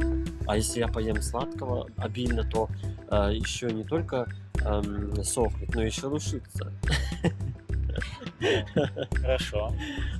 А 0.50 0.56
если 0.56 0.80
я 0.80 0.88
поем 0.88 1.22
сладкого 1.22 1.86
обильно, 1.96 2.42
то 2.42 2.68
э, 3.08 3.30
еще 3.34 3.70
не 3.70 3.84
только 3.84 4.26
эм, 4.64 5.22
сохнет, 5.22 5.72
но 5.76 5.82
еще 5.84 6.08
лушится. 6.08 6.72
Хорошо. 9.22 9.72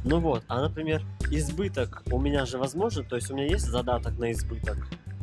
Ну 0.05 0.21
вот, 0.21 0.45
а, 0.47 0.61
например, 0.61 1.03
избыток 1.33 2.05
у 2.13 2.21
меня 2.21 2.47
же 2.47 2.59
возможен, 2.59 3.05
то 3.05 3.17
есть 3.17 3.29
у 3.33 3.35
меня 3.35 3.47
есть 3.47 3.65
задаток 3.67 4.17
на 4.21 4.31
избыток, 4.31 4.79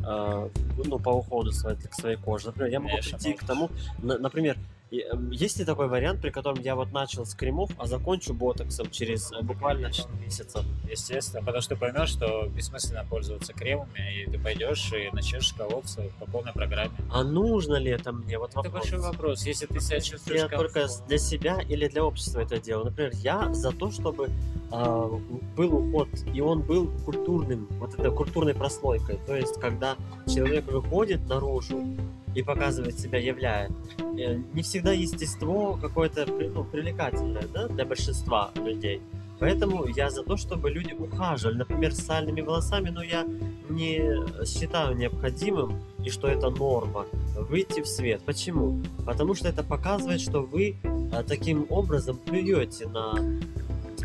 э, 0.06 0.48
ну, 0.84 0.98
по 0.98 1.08
уходу 1.08 1.52
своей, 1.52 1.78
к 1.78 1.94
своей 1.94 2.16
коже. 2.16 2.48
Например, 2.48 2.70
я 2.70 2.80
могу 2.80 2.90
Конечно, 2.90 3.16
прийти 3.18 3.32
к 3.32 3.44
тому, 3.44 3.70
на- 4.02 4.18
например, 4.18 4.58
есть 4.90 5.58
ли 5.58 5.64
такой 5.64 5.88
вариант, 5.88 6.22
при 6.22 6.30
котором 6.30 6.60
я 6.60 6.74
вот 6.74 6.92
начал 6.92 7.26
с 7.26 7.34
кремов, 7.34 7.70
а 7.78 7.86
закончу 7.86 8.32
ботоксом 8.32 8.90
через 8.90 9.30
э, 9.32 9.42
буквально 9.42 9.84
Конечно. 9.84 10.04
пару 10.04 10.16
месяцев? 10.18 10.64
Естественно, 10.90 11.40
потому 11.44 11.60
что 11.60 11.74
ты 11.74 11.80
поймешь, 11.80 12.08
что 12.08 12.46
бессмысленно 12.48 13.04
пользоваться 13.04 13.52
кремами, 13.52 14.22
и 14.22 14.30
ты 14.30 14.38
пойдешь 14.38 14.90
и 14.92 15.10
начнешь 15.14 15.52
колоться 15.52 16.04
по 16.18 16.26
полной 16.30 16.52
программе. 16.52 16.90
А 17.12 17.22
нужно 17.22 17.74
ли 17.76 17.90
это 17.90 18.12
мне? 18.12 18.38
Вот 18.38 18.50
Это 18.50 18.60
вопрос. 18.60 18.72
большой 18.72 18.98
вопрос. 19.00 19.46
Если 19.46 19.66
ты 19.66 19.78
себя 19.80 20.00
чувствуешь 20.00 20.40
Я 20.40 20.48
только 20.48 20.80
комфортно- 20.80 21.06
для 21.08 21.18
себя 21.18 21.60
или 21.60 21.86
для 21.88 22.04
общества 22.04 22.40
это 22.40 22.58
делаю. 22.58 22.86
Например, 22.86 23.12
я 23.16 23.52
за 23.52 23.72
то, 23.72 23.90
чтобы 23.90 24.30
а, 24.70 25.06
был 25.56 25.74
уход, 25.74 26.08
и 26.34 26.40
он 26.40 26.60
был 26.60 26.90
культурным, 27.04 27.66
вот 27.78 27.94
это 27.98 28.10
культурной 28.10 28.54
прослойкой. 28.54 29.18
То 29.26 29.34
есть, 29.34 29.58
когда 29.60 29.96
человек 30.26 30.70
выходит 30.70 31.26
наружу 31.26 31.84
и 32.34 32.42
показывает 32.42 32.98
себя, 32.98 33.18
являет, 33.18 33.70
э, 33.98 34.38
не 34.54 34.62
всегда 34.62 34.92
естество 34.92 35.78
какое-то 35.80 36.26
ну, 36.26 36.64
привлекательное 36.64 37.44
да, 37.52 37.68
для 37.68 37.84
большинства 37.84 38.50
людей. 38.56 39.00
Поэтому 39.40 39.86
я 39.86 40.10
за 40.10 40.24
то, 40.24 40.36
чтобы 40.36 40.70
люди 40.70 40.92
ухаживали, 40.92 41.58
например, 41.58 41.92
с 41.92 41.98
сальными 41.98 42.40
волосами, 42.40 42.90
но 42.90 43.02
я 43.02 43.24
не 43.68 44.44
считаю 44.44 44.96
необходимым 44.96 45.80
и 46.04 46.10
что 46.10 46.26
это 46.26 46.50
норма 46.50 47.06
выйти 47.36 47.80
в 47.80 47.86
свет. 47.86 48.20
Почему? 48.24 48.82
Потому 49.06 49.34
что 49.34 49.48
это 49.48 49.62
показывает, 49.62 50.20
что 50.20 50.42
вы 50.42 50.76
а, 51.12 51.22
таким 51.22 51.66
образом 51.70 52.16
плюете 52.16 52.88
на 52.88 53.14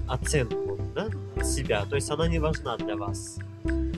оценку 0.08 0.77
да, 0.94 1.08
себя. 1.44 1.86
То 1.89 1.96
есть 1.96 2.12
она 2.12 2.27
не 2.27 2.39
важна 2.39 2.77
для 2.77 2.96
вас. 2.96 3.39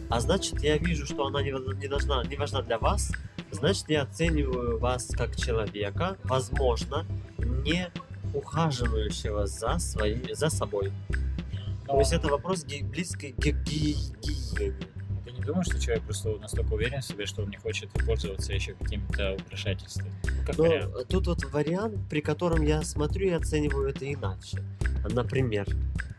А 0.10 0.20
значит, 0.20 0.64
я 0.64 0.78
вижу, 0.78 1.06
что 1.06 1.26
она 1.26 1.42
не, 1.42 1.52
не 1.82 1.88
должна, 1.88 2.24
не 2.24 2.38
важна 2.38 2.62
для 2.62 2.78
вас. 2.78 3.12
Значит, 3.56 3.86
я 3.90 4.04
оцениваю 4.04 4.78
вас 4.80 5.08
как 5.08 5.36
человека, 5.36 6.18
возможно, 6.24 7.06
не 7.38 7.90
ухаживающего 8.34 9.48
за, 9.48 9.80
своей, 9.80 10.34
за 10.34 10.50
собой. 10.50 10.92
Но 11.88 11.94
То 11.94 12.00
есть 12.00 12.14
это 12.14 12.28
вопрос 12.30 12.64
близкой 12.66 13.32
к 13.34 13.38
ги- 13.40 13.52
гигиене. 14.22 14.74
ты 15.26 15.32
не 15.32 15.42
думаешь, 15.42 15.68
что 15.68 15.80
человек 15.80 16.04
просто 16.04 16.30
настолько 16.38 16.74
уверен 16.74 17.02
в 17.02 17.06
себе, 17.06 17.26
что 17.26 17.44
он 17.44 17.50
не 17.50 17.58
хочет 17.58 17.90
пользоваться 18.06 18.54
еще 18.54 18.74
какими-то 18.74 19.34
украшательствами? 19.36 20.12
Ну, 20.24 20.46
Как 20.46 20.58
Но 20.58 20.64
вариант. 20.66 21.08
тут 21.10 21.28
вот 21.28 21.44
вариант, 21.46 21.96
при 22.10 22.22
котором 22.22 22.64
я 22.64 22.82
смотрю 22.84 23.28
и 23.28 23.32
оцениваю 23.32 23.90
это 23.90 24.12
иначе. 24.12 24.64
Например, 25.10 25.68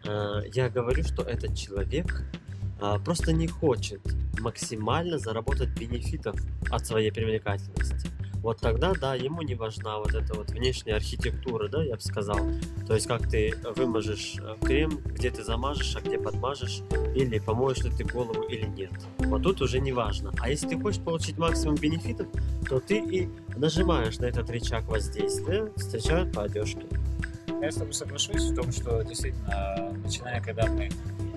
э, 0.04 0.42
я 0.54 0.68
говорю, 0.68 1.02
что 1.02 1.22
этот 1.22 1.56
человек 1.56 2.22
просто 3.04 3.32
не 3.32 3.46
хочет 3.46 4.00
максимально 4.40 5.18
заработать 5.18 5.70
бенефитов 5.78 6.36
от 6.70 6.86
своей 6.86 7.10
привлекательности. 7.10 8.10
Вот 8.46 8.60
тогда, 8.60 8.92
да, 8.92 9.16
ему 9.16 9.42
не 9.42 9.56
важна 9.56 9.98
вот 9.98 10.14
эта 10.14 10.34
вот 10.34 10.50
внешняя 10.50 10.94
архитектура, 10.94 11.68
да, 11.68 11.82
я 11.82 11.96
бы 11.96 12.00
сказал. 12.00 12.38
То 12.86 12.94
есть, 12.94 13.08
как 13.08 13.28
ты 13.28 13.52
выможешь 13.74 14.36
э, 14.38 14.54
крем, 14.64 15.00
где 15.04 15.32
ты 15.32 15.42
замажешь, 15.42 15.96
а 15.96 16.00
где 16.00 16.16
подмажешь, 16.16 16.82
или 17.16 17.40
помоешь 17.40 17.82
ли 17.82 17.90
ты 17.90 18.04
голову 18.04 18.42
или 18.42 18.66
нет. 18.66 18.92
Вот 19.18 19.42
тут 19.42 19.62
уже 19.62 19.80
не 19.80 19.90
важно. 19.90 20.32
А 20.38 20.48
если 20.48 20.68
ты 20.68 20.78
хочешь 20.80 21.02
получить 21.02 21.38
максимум 21.38 21.74
бенефитов, 21.74 22.28
то 22.68 22.78
ты 22.78 22.98
и 22.98 23.28
нажимаешь 23.56 24.18
на 24.18 24.26
этот 24.26 24.48
рычаг 24.48 24.84
воздействия, 24.86 25.72
встречают 25.76 26.32
по 26.32 26.44
одежке. 26.44 26.86
Я 27.60 27.72
с 27.72 27.74
тобой 27.74 27.94
соглашусь 27.94 28.50
в 28.50 28.54
том, 28.54 28.70
что 28.70 29.02
действительно, 29.02 29.92
начиная, 30.04 30.40
когда 30.40 30.66
мы 30.66 30.88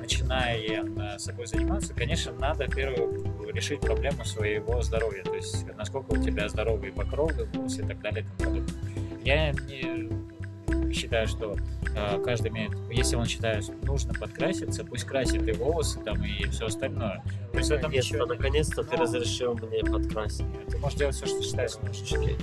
начинаем 0.10 1.00
э, 1.00 1.20
собой 1.20 1.46
заниматься, 1.46 1.94
конечно, 1.94 2.32
надо 2.34 2.68
первую 2.68 3.52
решить 3.54 3.80
проблему 3.80 4.26
своего 4.26 4.82
здоровья, 4.82 5.24
то 5.24 5.36
есть 5.36 5.66
насколько 5.78 6.12
у 6.14 6.18
тебя 6.18 6.50
здоровые 6.50 6.92
покровы, 6.92 7.46
волосы 7.54 7.84
и 7.84 7.88
так 7.88 8.02
далее. 8.02 8.24
и 8.26 8.42
тому 8.42 8.56
подобное. 8.62 9.20
Я 9.24 9.52
не 9.52 10.94
считаю, 10.94 11.28
что 11.28 11.56
э, 11.96 12.24
каждый 12.24 12.50
имеет, 12.50 12.72
если 12.92 13.16
он 13.18 13.26
считает, 13.26 13.64
что 13.66 13.74
нужно 13.84 14.14
подкраситься, 14.16 14.84
пусть 14.84 15.04
красит 15.04 15.48
и 15.48 15.52
волосы 15.52 16.00
там 16.00 16.24
и 16.24 16.44
все 16.48 16.66
остальное. 16.66 17.22
То 17.52 17.58
есть 17.60 17.70
Наконец-то, 17.70 18.14
ничего 18.16 18.26
наконец-то 18.26 18.84
ты 18.84 18.98
Ну. 18.98 19.04
разрешил 19.04 19.54
мне 19.56 19.84
подкрасить. 19.84 20.46
Ты 20.70 20.78
можешь 20.80 20.98
делать 20.98 21.16
все, 21.16 21.28
что 21.28 21.44
считаешь 21.44 21.74
нужным. 21.84 22.36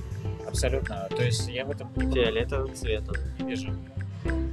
Абсолютно. 0.47 1.09
То 1.11 1.25
есть 1.25 1.49
я 1.49 1.65
в 1.65 1.71
этом 1.71 1.91
не 1.97 2.15
Фиолетовым 2.15 2.73
цветом. 2.75 3.17
не 3.41 3.49
вижу. 3.49 3.73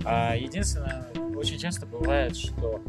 А 0.05 0.35
единственное, 0.35 1.05
очень 1.43 1.59
часто 1.59 1.85
бывает, 1.85 2.37
что 2.37 2.81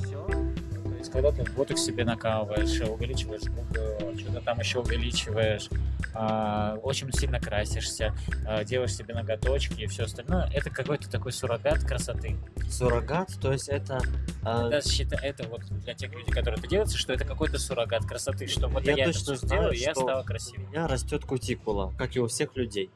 все, 0.00 0.24
то 0.26 0.94
есть 0.98 1.10
когда 1.10 1.32
ты 1.32 1.42
боток 1.52 1.76
себе 1.76 2.04
накалываешь, 2.04 2.80
увеличиваешь 2.88 3.42
губы, 3.42 4.16
что-то 4.18 4.40
там 4.42 4.60
еще 4.60 4.78
увеличиваешь, 4.78 5.68
а, 6.14 6.76
очень 6.84 7.12
сильно 7.12 7.40
красишься, 7.40 8.14
а, 8.46 8.62
делаешь 8.62 8.94
себе 8.94 9.14
ноготочки 9.14 9.80
и 9.80 9.86
все 9.86 10.04
остальное, 10.04 10.48
это 10.54 10.70
какой-то 10.70 11.10
такой 11.10 11.32
суррогат 11.32 11.82
красоты. 11.82 12.36
Суррогат, 12.70 13.30
то 13.40 13.52
есть 13.52 13.68
это... 13.68 14.00
а, 14.44 14.68
Да, 14.68 14.80
считай, 14.80 15.18
это 15.22 15.48
вот 15.48 15.62
для 15.64 15.94
тех 15.94 16.12
людей, 16.12 16.32
которые 16.32 16.58
это 16.60 16.68
делают, 16.68 16.92
что 16.92 17.12
это 17.12 17.24
какой-то 17.24 17.58
суррогат 17.58 18.04
красоты, 18.04 18.46
что 18.46 18.68
вот 18.68 18.84
Я 18.84 18.92
я, 18.92 19.04
это 19.04 19.12
точно 19.12 19.36
знаю, 19.36 19.74
сделаю, 19.74 19.78
я 19.78 19.94
стала 19.94 20.20
у 20.20 20.24
красивее. 20.24 20.68
меня 20.68 20.86
растет 20.86 21.24
кутикула, 21.24 21.92
как 21.98 22.14
и 22.14 22.20
у 22.20 22.28
всех 22.28 22.54
людей. 22.56 22.88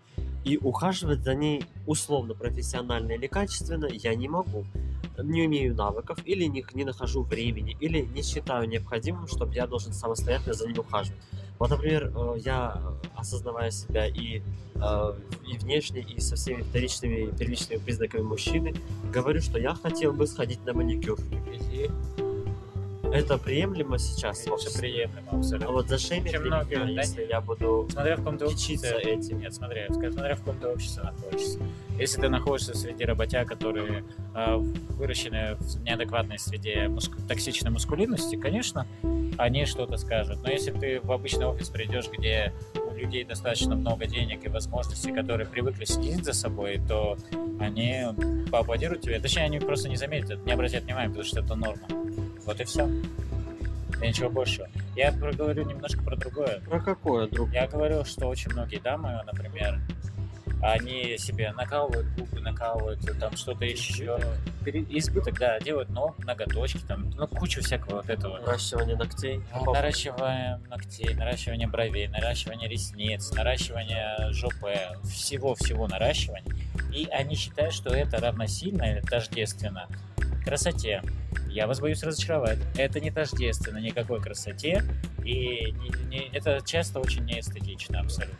И 0.46 0.58
ухаживать 0.58 1.24
за 1.24 1.34
ней 1.34 1.64
условно, 1.86 2.34
профессионально 2.34 3.12
или 3.12 3.26
качественно 3.26 3.86
я 3.86 4.14
не 4.14 4.28
могу. 4.28 4.64
Не 5.18 5.46
имею 5.46 5.74
навыков, 5.74 6.18
или 6.24 6.44
не, 6.44 6.64
не 6.72 6.84
нахожу 6.84 7.24
времени, 7.24 7.76
или 7.80 8.02
не 8.02 8.22
считаю 8.22 8.68
необходимым, 8.68 9.26
чтобы 9.26 9.54
я 9.54 9.66
должен 9.66 9.92
самостоятельно 9.92 10.54
за 10.54 10.68
ним 10.68 10.78
ухаживать. 10.78 11.20
Вот, 11.58 11.70
например, 11.70 12.12
э, 12.14 12.36
я, 12.44 12.80
э, 12.80 13.06
осознавая 13.16 13.72
себя 13.72 14.06
и, 14.06 14.42
э, 14.76 15.14
и 15.48 15.58
внешне, 15.58 16.02
и 16.02 16.20
со 16.20 16.36
всеми 16.36 16.62
вторичными 16.62 17.24
и 17.24 17.32
первичными 17.32 17.80
признаками 17.80 18.22
мужчины, 18.22 18.74
говорю, 19.12 19.40
что 19.40 19.58
я 19.58 19.74
хотел 19.74 20.12
бы 20.12 20.28
сходить 20.28 20.64
на 20.64 20.74
маникюр. 20.74 21.18
Это 23.12 23.38
приемлемо 23.38 23.98
сейчас? 23.98 24.46
вообще? 24.46 24.68
приемлемо 24.78 25.28
А 25.30 25.36
абсолютно. 25.36 25.72
вот 25.72 25.88
зашеймят 25.88 26.28
Очень 26.28 26.42
ли 26.42 26.46
многие, 26.46 26.74
меня, 26.76 26.84
да, 26.84 26.90
если 27.02 27.24
я 27.24 27.40
буду 27.40 27.88
Смотря 27.90 28.16
в 28.16 28.18
каком 28.18 28.38
ты 28.38 28.46
обществе, 28.46 28.98
этим? 29.02 29.40
Нет, 29.40 29.54
смотря, 29.54 29.86
смотря 29.88 30.34
в 30.34 30.38
каком 30.40 30.58
ты 30.58 30.68
обществе 30.68 31.02
находишься. 31.02 31.58
Если 31.98 32.20
ты 32.20 32.28
находишься 32.28 32.76
среди 32.76 33.04
работяг, 33.04 33.48
которые 33.48 34.04
э, 34.34 34.56
выращены 34.56 35.56
в 35.58 35.82
неадекватной 35.82 36.38
среде 36.38 36.88
муск- 36.88 37.16
токсичной 37.26 37.70
мускулинности, 37.70 38.36
конечно, 38.36 38.86
они 39.38 39.64
что-то 39.64 39.96
скажут. 39.96 40.38
Но 40.42 40.50
если 40.50 40.72
ты 40.72 41.00
в 41.00 41.10
обычный 41.10 41.46
офис 41.46 41.68
придешь, 41.70 42.08
где 42.10 42.52
у 42.74 42.94
людей 42.94 43.24
достаточно 43.24 43.76
много 43.76 44.06
денег 44.06 44.44
и 44.44 44.48
возможностей, 44.48 45.12
которые 45.12 45.46
привыкли 45.46 45.84
следить 45.84 46.24
за 46.24 46.32
собой, 46.34 46.80
то 46.86 47.16
они 47.58 48.04
поаплодируют 48.50 49.02
тебе. 49.02 49.18
Точнее, 49.18 49.44
они 49.44 49.58
просто 49.58 49.88
не 49.88 49.96
заметят, 49.96 50.44
не 50.44 50.52
обратят 50.52 50.84
внимания, 50.84 51.08
потому 51.08 51.24
что 51.24 51.40
это 51.40 51.54
норма. 51.54 51.86
Вот 52.46 52.60
и 52.60 52.64
все. 52.64 52.88
И 54.00 54.06
ничего 54.06 54.30
большего. 54.30 54.68
Я 54.94 55.12
проговорю 55.12 55.64
немножко 55.64 56.02
про 56.02 56.16
другое. 56.16 56.60
Про 56.60 56.80
какое, 56.80 57.26
друг? 57.28 57.52
Я 57.52 57.66
говорил, 57.66 58.04
что 58.04 58.26
очень 58.28 58.52
многие 58.52 58.78
дамы, 58.78 59.20
например, 59.26 59.80
они 60.62 61.16
себе 61.18 61.52
накалывают 61.52 62.06
губы, 62.16 62.40
накалывают 62.40 63.00
там 63.18 63.36
что-то 63.36 63.64
еще. 63.64 64.18
Избыток, 64.64 65.38
да, 65.38 65.60
делают 65.60 65.90
ног, 65.90 66.18
ноготочки, 66.24 66.80
там, 66.88 67.10
ну, 67.10 67.26
кучу 67.28 67.62
всякого 67.62 67.96
вот 67.96 68.10
этого. 68.10 68.38
Наращивание 68.38 68.96
ногтей? 68.96 69.40
А, 69.52 69.60
Наращивание 69.64 70.60
ногтей, 70.68 71.14
наращивание 71.14 71.68
бровей, 71.68 72.08
наращивание 72.08 72.68
ресниц, 72.68 73.32
наращивание 73.32 74.32
жопы, 74.32 74.74
всего-всего 75.04 75.86
наращивания. 75.86 76.52
И 76.92 77.06
они 77.10 77.36
считают, 77.36 77.74
что 77.74 77.94
это 77.94 78.18
равносильно 78.18 78.90
или 78.90 79.00
тождественно 79.00 79.86
красоте. 80.46 81.02
Я 81.50 81.66
вас 81.66 81.80
боюсь 81.80 82.02
разочаровать. 82.02 82.58
Это 82.76 83.00
не 83.00 83.10
тождественно 83.10 83.78
никакой 83.78 84.20
красоте, 84.20 84.84
и 85.24 85.72
не- 85.72 86.06
не- 86.08 86.30
это 86.32 86.60
часто 86.64 87.00
очень 87.00 87.24
неэстетично 87.24 88.00
абсолютно. 88.00 88.38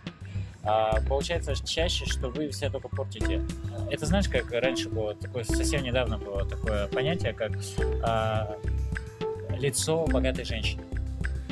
А, 0.63 1.01
получается 1.09 1.55
чаще, 1.55 2.07
что 2.07 2.29
вы 2.29 2.51
себя 2.53 2.71
только 2.71 2.89
портите. 2.89 3.43
Это 3.91 4.07
знаешь, 4.07 4.29
как 4.29 4.51
раньше 4.51 4.89
было 4.89 5.15
такое, 5.15 5.45
совсем 5.45 5.83
недавно 5.83 6.19
было 6.19 6.45
такое 6.45 6.89
понятие, 6.89 7.33
как 7.33 7.53
а, 8.03 8.57
лицо 9.59 10.07
богатой 10.07 10.45
женщины. 10.45 10.83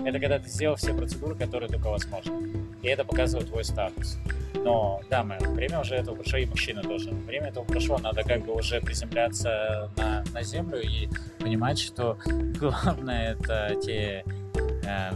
Это 0.04 0.20
когда 0.20 0.38
ты 0.38 0.48
сделал 0.48 0.76
все 0.76 0.94
процедуры, 0.94 1.34
которые 1.34 1.68
только 1.68 1.88
возможно. 1.88 2.40
И 2.82 2.88
это 2.88 3.04
показывает 3.04 3.48
твой 3.48 3.64
статус. 3.64 4.18
Но, 4.54 5.00
дамы, 5.10 5.36
время 5.40 5.80
уже 5.80 5.94
этого 5.94 6.14
прошло, 6.14 6.38
и 6.38 6.46
мужчины 6.46 6.82
тоже. 6.82 7.10
Время 7.10 7.48
этого 7.48 7.64
прошло, 7.64 7.98
надо 7.98 8.22
как 8.22 8.44
бы 8.44 8.54
уже 8.54 8.80
приземляться 8.80 9.90
на, 9.96 10.24
на 10.32 10.42
землю 10.42 10.80
и 10.80 11.08
понимать, 11.38 11.78
что 11.78 12.18
главное 12.58 13.32
это 13.32 13.74
те, 13.82 14.24
э, 14.84 15.10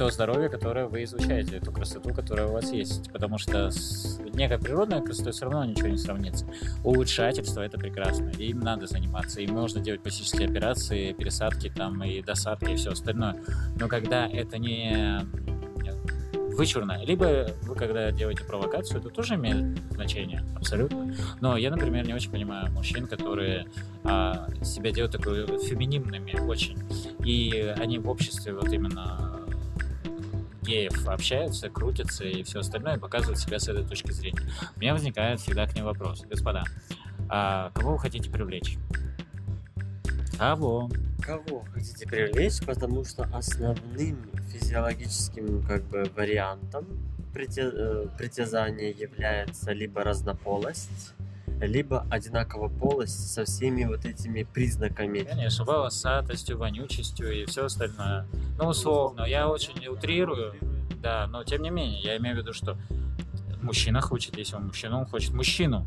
то 0.00 0.08
здоровье, 0.08 0.48
которое 0.48 0.86
вы 0.86 1.04
излучаете, 1.04 1.60
ту 1.60 1.72
красоту, 1.72 2.14
которая 2.14 2.46
у 2.46 2.52
вас 2.52 2.72
есть. 2.72 3.12
Потому 3.12 3.36
что 3.36 3.70
с 3.70 4.18
некой 4.32 4.58
природной 4.58 5.02
красотой 5.02 5.32
все 5.32 5.44
равно 5.44 5.62
ничего 5.66 5.88
не 5.88 5.98
сравнится. 5.98 6.46
Улучшательство 6.82 7.60
это 7.60 7.76
прекрасно, 7.76 8.30
и 8.30 8.46
им 8.46 8.60
надо 8.60 8.86
заниматься. 8.86 9.42
Им 9.42 9.52
можно 9.52 9.78
делать 9.82 10.02
пластические 10.02 10.48
операции, 10.48 11.12
пересадки 11.12 11.70
там 11.76 12.02
и 12.02 12.22
досадки 12.22 12.70
и 12.70 12.76
все 12.76 12.92
остальное. 12.92 13.42
Но 13.78 13.88
когда 13.88 14.26
это 14.26 14.56
не 14.56 15.20
вычурно, 16.54 17.04
либо 17.04 17.48
вы 17.62 17.74
когда 17.74 18.10
делаете 18.10 18.44
провокацию, 18.44 19.00
это 19.00 19.10
тоже 19.10 19.34
имеет 19.34 19.78
значение, 19.92 20.44
абсолютно. 20.56 21.14
Но 21.42 21.58
я, 21.58 21.70
например, 21.70 22.06
не 22.06 22.14
очень 22.14 22.30
понимаю 22.30 22.72
мужчин, 22.72 23.06
которые 23.06 23.66
а, 24.04 24.46
себя 24.62 24.92
делают 24.92 25.12
такой 25.12 25.46
фемининными 25.58 26.38
очень, 26.48 26.78
и 27.22 27.74
они 27.78 27.98
в 27.98 28.08
обществе 28.08 28.54
вот 28.54 28.72
именно 28.72 29.39
геев 30.62 31.06
общаются, 31.08 31.68
крутятся 31.68 32.24
и 32.24 32.42
все 32.42 32.60
остальное, 32.60 32.98
показывают 32.98 33.38
себя 33.38 33.58
с 33.58 33.68
этой 33.68 33.84
точки 33.84 34.12
зрения. 34.12 34.42
У 34.76 34.80
меня 34.80 34.92
возникает 34.92 35.40
всегда 35.40 35.66
к 35.66 35.74
ним 35.74 35.84
вопрос. 35.84 36.22
Господа, 36.28 36.64
а 37.28 37.70
кого 37.74 37.92
вы 37.92 37.98
хотите 37.98 38.30
привлечь? 38.30 38.78
Кого? 40.38 40.90
Кого 41.22 41.64
хотите 41.72 42.06
привлечь? 42.06 42.60
Потому 42.64 43.04
что 43.04 43.24
основным 43.32 44.30
физиологическим 44.52 45.62
как 45.62 45.84
бы 45.84 46.10
вариантом 46.16 46.86
прите- 47.34 47.70
э, 47.72 48.06
притязания 48.16 48.92
является 48.92 49.72
либо 49.72 50.02
разнополость, 50.02 51.14
либо 51.60 52.06
одинаковополость 52.10 53.32
со 53.32 53.44
всеми 53.44 53.84
вот 53.84 54.04
этими 54.04 54.42
признаками. 54.42 55.20
Конечно, 55.20 55.64
волосатостью, 55.64 56.58
вонючестью 56.58 57.42
и 57.42 57.44
все 57.44 57.66
остальное. 57.66 58.26
Ну, 58.58 58.68
условно, 58.68 59.24
я 59.24 59.48
очень 59.48 59.86
утрирую, 59.86 60.54
да, 61.02 61.26
но 61.26 61.44
тем 61.44 61.62
не 61.62 61.70
менее, 61.70 62.00
я 62.00 62.16
имею 62.16 62.36
в 62.36 62.38
виду, 62.38 62.52
что 62.52 62.76
мужчина 63.62 64.00
хочет, 64.00 64.36
если 64.36 64.56
он 64.56 64.66
мужчина, 64.68 64.98
он 64.98 65.06
хочет 65.06 65.34
мужчину, 65.34 65.86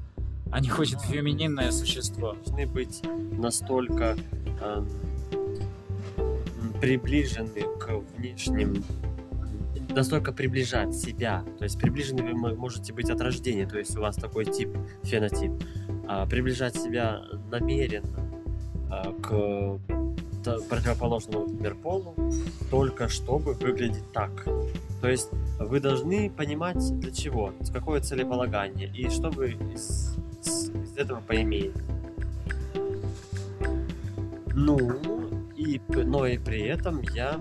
а 0.52 0.60
не 0.60 0.70
хочет 0.70 1.02
фемининное 1.02 1.72
существо. 1.72 2.34
Должны 2.46 2.68
быть 2.68 3.02
настолько 3.38 4.16
м, 4.62 4.88
приближены 6.80 7.64
к 7.80 7.90
внешним 8.18 8.84
настолько 9.93 10.32
приближать 10.32 10.93
себя. 10.95 11.43
То 11.58 11.63
есть 11.63 11.79
приближены 11.79 12.23
вы 12.23 12.34
мо- 12.34 12.56
можете 12.56 12.93
быть 12.93 13.10
от 13.10 13.21
рождения, 13.21 13.65
то 13.65 13.77
есть 13.77 13.97
у 13.97 14.01
вас 14.01 14.15
такой 14.15 14.45
тип, 14.45 14.69
фенотип. 15.03 15.51
А, 16.08 16.25
приближать 16.25 16.75
себя 16.75 17.21
намеренно 17.49 18.29
а, 18.89 19.13
к 19.13 19.79
противоположному, 20.69 21.47
например, 21.47 21.75
полу, 21.75 22.15
только 22.69 23.08
чтобы 23.08 23.53
выглядеть 23.53 24.12
так. 24.12 24.45
То 25.01 25.10
есть 25.10 25.29
вы 25.60 25.79
должны 25.79 26.29
понимать 26.29 26.99
для 26.99 27.12
чего, 27.12 27.53
какое 27.71 28.01
целеполагание 28.01 28.91
и 28.93 29.10
что 29.10 29.29
вы 29.29 29.51
из, 29.73 30.17
из 30.41 30.97
этого 30.97 31.21
поимеете. 31.21 31.79
Ну, 34.53 34.77
и, 35.56 35.82
но 35.88 36.27
и 36.27 36.38
при 36.38 36.62
этом 36.62 37.01
я 37.13 37.39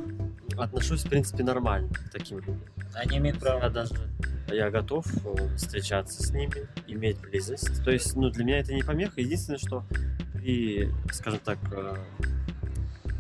отношусь, 0.63 1.05
в 1.05 1.09
принципе, 1.09 1.45
нормально 1.45 1.89
к 1.93 2.11
таким 2.11 2.39
людям. 2.39 2.63
Они 2.95 3.19
имеют 3.19 3.37
Я 3.43 3.43
право. 3.43 3.71
даже 3.71 3.95
я 4.49 4.71
готов 4.71 5.07
э, 5.25 5.57
встречаться 5.57 6.23
с 6.23 6.31
ними, 6.31 6.67
иметь 6.87 7.19
близость. 7.21 7.83
То 7.85 7.91
есть, 7.91 8.15
ну, 8.17 8.31
для 8.31 8.45
меня 8.45 8.59
это 8.59 8.75
не 8.75 8.83
помеха. 8.83 9.21
Единственное, 9.21 9.59
что 9.59 9.85
при, 10.35 10.91
скажем 11.13 11.41
так, 11.45 11.59
э, 11.73 11.97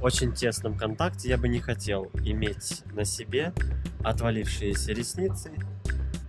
очень 0.00 0.33
тесном 0.33 0.76
контакте 0.76 1.28
я 1.28 1.38
бы 1.38 1.48
не 1.48 1.61
хотел 1.61 2.11
иметь 2.24 2.83
на 2.92 3.05
себе 3.05 3.52
отвалившиеся 4.02 4.92
ресницы 4.92 5.52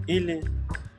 или 0.08 0.44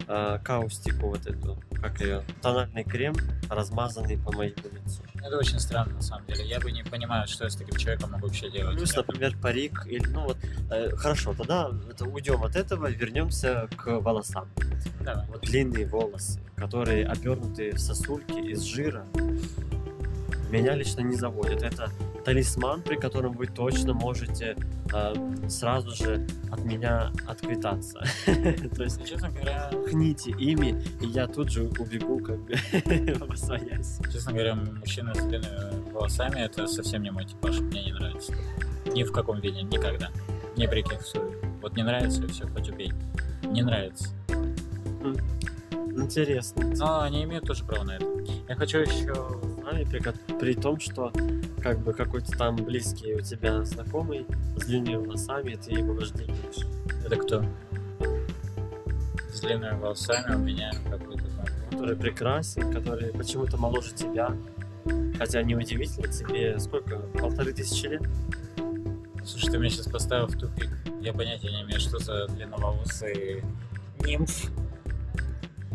э, 0.08 0.38
каустику 0.42 1.08
вот 1.10 1.24
эту, 1.26 1.62
как 1.80 2.00
ее, 2.00 2.24
тональный 2.42 2.82
крем, 2.82 3.14
размазанный 3.48 4.18
по 4.18 4.32
моему 4.32 4.56
лицу. 4.72 5.02
Это 5.24 5.38
очень 5.38 5.58
странно, 5.58 5.94
на 5.94 6.02
самом 6.02 6.26
деле. 6.26 6.44
Я 6.44 6.60
бы 6.60 6.70
не 6.70 6.82
понимаю, 6.82 7.26
что 7.26 7.44
я 7.44 7.50
с 7.50 7.56
таким 7.56 7.76
человеком 7.76 8.10
могу 8.10 8.26
вообще 8.26 8.50
делать. 8.50 8.76
Плюс, 8.76 8.94
например, 8.94 9.34
парик 9.40 9.86
или, 9.86 10.06
ну 10.08 10.24
вот, 10.24 10.36
э, 10.70 10.94
хорошо, 10.96 11.32
тогда 11.32 11.70
это, 11.90 12.04
уйдем 12.04 12.42
от 12.42 12.56
этого, 12.56 12.90
вернемся 12.90 13.68
к 13.74 14.00
волосам. 14.00 14.48
Давай. 15.00 15.26
Вот 15.28 15.40
длинные 15.40 15.86
волосы, 15.86 16.40
которые 16.56 17.06
обернуты 17.06 17.72
в 17.72 17.78
сосульки 17.78 18.38
из 18.38 18.62
жира, 18.62 19.06
меня 20.50 20.74
лично 20.74 21.00
не 21.00 21.16
заводят. 21.16 21.62
Это 21.62 21.90
талисман, 22.24 22.82
при 22.82 22.96
котором 22.96 23.32
вы 23.32 23.46
точно 23.46 23.94
можете 23.94 24.56
э, 24.92 25.48
сразу 25.48 25.90
же 25.90 26.26
от 26.50 26.64
меня 26.64 27.12
отквитаться. 27.26 28.04
То 28.76 28.82
есть 28.82 29.06
Честно 29.06 29.30
говоря, 29.30 29.70
хните 29.88 30.30
ими, 30.32 30.82
и 31.00 31.06
я 31.06 31.26
тут 31.26 31.50
же 31.50 31.64
убегу, 31.78 32.18
как 32.18 32.38
бы, 32.40 32.54
честно 34.12 34.32
говоря, 34.32 34.54
мужчина 34.54 35.14
с 35.14 35.18
длинными 35.18 35.92
волосами 35.92 36.40
это 36.40 36.66
совсем 36.66 37.02
не 37.02 37.10
мой 37.10 37.24
типаж. 37.24 37.60
Мне 37.60 37.84
не 37.84 37.92
нравится. 37.92 38.32
Ни 38.86 39.02
в 39.04 39.12
каком 39.12 39.40
виде, 39.40 39.62
никогда. 39.62 40.10
Ни 40.56 40.66
при 40.66 40.82
каких 40.82 41.00
условиях. 41.00 41.38
Вот 41.62 41.76
не 41.76 41.82
нравится, 41.82 42.22
и 42.24 42.26
все, 42.26 42.46
хоть 42.48 42.68
убей. 42.68 42.92
Не 43.42 43.62
нравится. 43.62 44.08
Интересно. 45.96 46.72
Но 46.76 47.00
они 47.00 47.24
имеют 47.24 47.46
тоже 47.46 47.64
право 47.64 47.84
на 47.84 47.96
это. 47.96 48.06
Я 48.48 48.56
хочу 48.56 48.78
еще... 48.78 49.14
знаю, 49.64 49.86
при, 49.86 50.00
при 50.38 50.54
том, 50.54 50.78
что 50.78 51.12
как 51.62 51.78
бы 51.80 51.92
какой-то 51.92 52.32
там 52.32 52.56
близкий 52.56 53.14
у 53.14 53.20
тебя 53.20 53.64
знакомый 53.64 54.26
с 54.56 54.64
длинными 54.64 54.96
волосами, 54.96 55.54
ты 55.54 55.72
его 55.72 55.94
вожделеешь. 55.94 56.66
Это 57.04 57.16
кто? 57.16 57.44
С 59.32 59.40
длинными 59.40 59.78
волосами 59.78 60.34
у 60.34 60.38
меня 60.38 60.70
какой-то 60.90 61.28
знакомый. 61.28 61.70
который 61.70 61.96
прекрасен, 61.96 62.72
который 62.72 63.12
почему-то 63.12 63.56
моложе 63.56 63.94
тебя. 63.94 64.36
Хотя 65.18 65.42
неудивительно, 65.42 66.08
тебе 66.08 66.58
сколько? 66.58 66.98
Полторы 67.18 67.52
тысячи 67.52 67.86
лет? 67.86 68.02
Слушай, 69.24 69.52
ты 69.52 69.58
меня 69.58 69.70
сейчас 69.70 69.86
поставил 69.86 70.26
в 70.26 70.36
тупик. 70.36 70.68
Я 71.00 71.14
понятия 71.14 71.48
не 71.48 71.62
имею, 71.62 71.80
что 71.80 71.98
за 71.98 72.26
длинноволосый 72.28 73.42
нимф. 74.04 74.50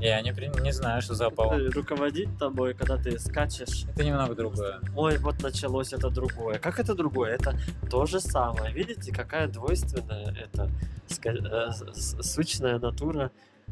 Я 0.01 0.21
не, 0.21 0.33
при- 0.33 0.47
не 0.61 0.71
знаю, 0.71 1.01
что 1.01 1.13
за. 1.13 1.25
Э, 1.25 1.69
Руководить 1.69 2.37
тобой, 2.37 2.73
когда 2.73 2.95
ты 2.97 3.19
скачешь. 3.19 3.83
Это 3.93 4.03
немного 4.05 4.33
другое. 4.35 4.79
Ой, 4.95 5.17
вот 5.17 5.41
началось 5.43 5.91
это 5.93 6.09
другое. 6.09 6.57
Как 6.59 6.79
это 6.79 6.95
другое? 6.95 7.35
Это 7.35 7.57
то 7.89 8.05
же 8.05 8.19
самое. 8.21 8.73
Видите, 8.73 9.11
какая 9.11 9.47
двойственная 9.47 10.31
это 10.33 10.69
ска- 11.07 11.45
э, 11.45 11.71
с- 11.71 11.93
с- 11.93 12.33
сущная 12.33 12.79
натура 12.79 13.31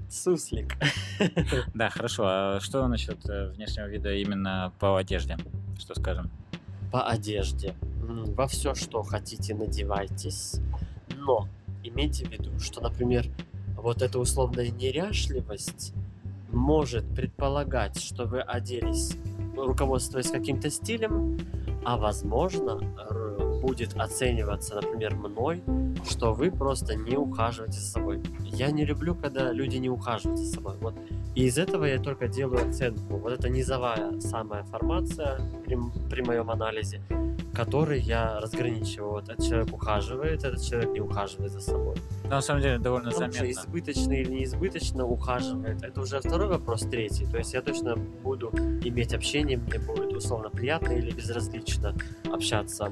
суслик. 0.09 0.75
Да, 1.73 1.89
хорошо. 1.89 2.23
А 2.25 2.59
что 2.59 2.87
насчет 2.87 3.17
э, 3.29 3.49
внешнего 3.51 3.87
вида 3.87 4.13
именно 4.13 4.73
по 4.79 4.97
одежде? 4.97 5.37
Что 5.79 5.95
скажем? 5.95 6.29
По 6.91 7.03
одежде. 7.07 7.73
Во 8.01 8.47
все, 8.47 8.75
что 8.75 9.01
хотите, 9.03 9.55
надевайтесь. 9.55 10.59
Но 11.15 11.47
имейте 11.83 12.25
в 12.25 12.31
виду, 12.31 12.59
что, 12.59 12.81
например, 12.81 13.25
вот 13.75 14.01
эта 14.01 14.19
условная 14.19 14.69
неряшливость 14.69 15.93
может 16.51 17.07
предполагать, 17.15 17.99
что 17.99 18.25
вы 18.25 18.41
оделись, 18.41 19.15
руководствуясь 19.55 20.31
каким-то 20.31 20.69
стилем, 20.69 21.37
а 21.83 21.97
возможно 21.97 22.79
будет 23.61 23.95
оцениваться, 23.97 24.75
например, 24.75 25.15
мной, 25.15 25.61
что 26.09 26.33
вы 26.33 26.51
просто 26.51 26.95
не 26.95 27.17
ухаживаете 27.17 27.79
за 27.79 27.85
собой. 27.85 28.21
Я 28.43 28.71
не 28.71 28.85
люблю, 28.85 29.15
когда 29.15 29.51
люди 29.51 29.77
не 29.77 29.89
ухаживают 29.89 30.39
за 30.39 30.55
собой. 30.55 30.75
Вот. 30.79 30.95
И 31.35 31.45
из 31.45 31.57
этого 31.57 31.85
я 31.85 31.99
только 31.99 32.27
делаю 32.27 32.69
оценку. 32.69 33.17
Вот 33.17 33.31
это 33.33 33.49
низовая 33.49 34.19
самая 34.19 34.63
формация 34.63 35.39
при, 35.65 35.77
при 36.09 36.21
моем 36.21 36.49
анализе, 36.49 37.01
который 37.53 37.99
я 37.99 38.39
разграничиваю. 38.39 39.11
Вот 39.11 39.29
этот 39.29 39.45
человек 39.45 39.73
ухаживает, 39.73 40.43
этот 40.43 40.63
человек 40.63 40.91
не 40.91 41.01
ухаживает 41.01 41.51
за 41.51 41.59
собой. 41.59 41.97
На 42.29 42.41
самом 42.41 42.61
деле 42.61 42.77
довольно 42.77 43.11
что 43.11 43.19
заметно. 43.19 43.51
избыточно 43.51 44.13
или 44.13 44.31
неизбыточно 44.31 45.05
ухаживает, 45.05 45.81
это 45.81 46.01
уже 46.01 46.19
второй 46.19 46.47
вопрос, 46.47 46.81
третий. 46.81 47.25
То 47.25 47.37
есть 47.37 47.53
я 47.53 47.61
точно 47.61 47.95
буду 47.95 48.49
иметь 48.83 49.13
общение, 49.13 49.57
мне 49.57 49.79
будет 49.79 50.13
условно 50.13 50.49
приятно 50.49 50.91
или 50.91 51.11
безразлично 51.11 51.95
общаться. 52.31 52.91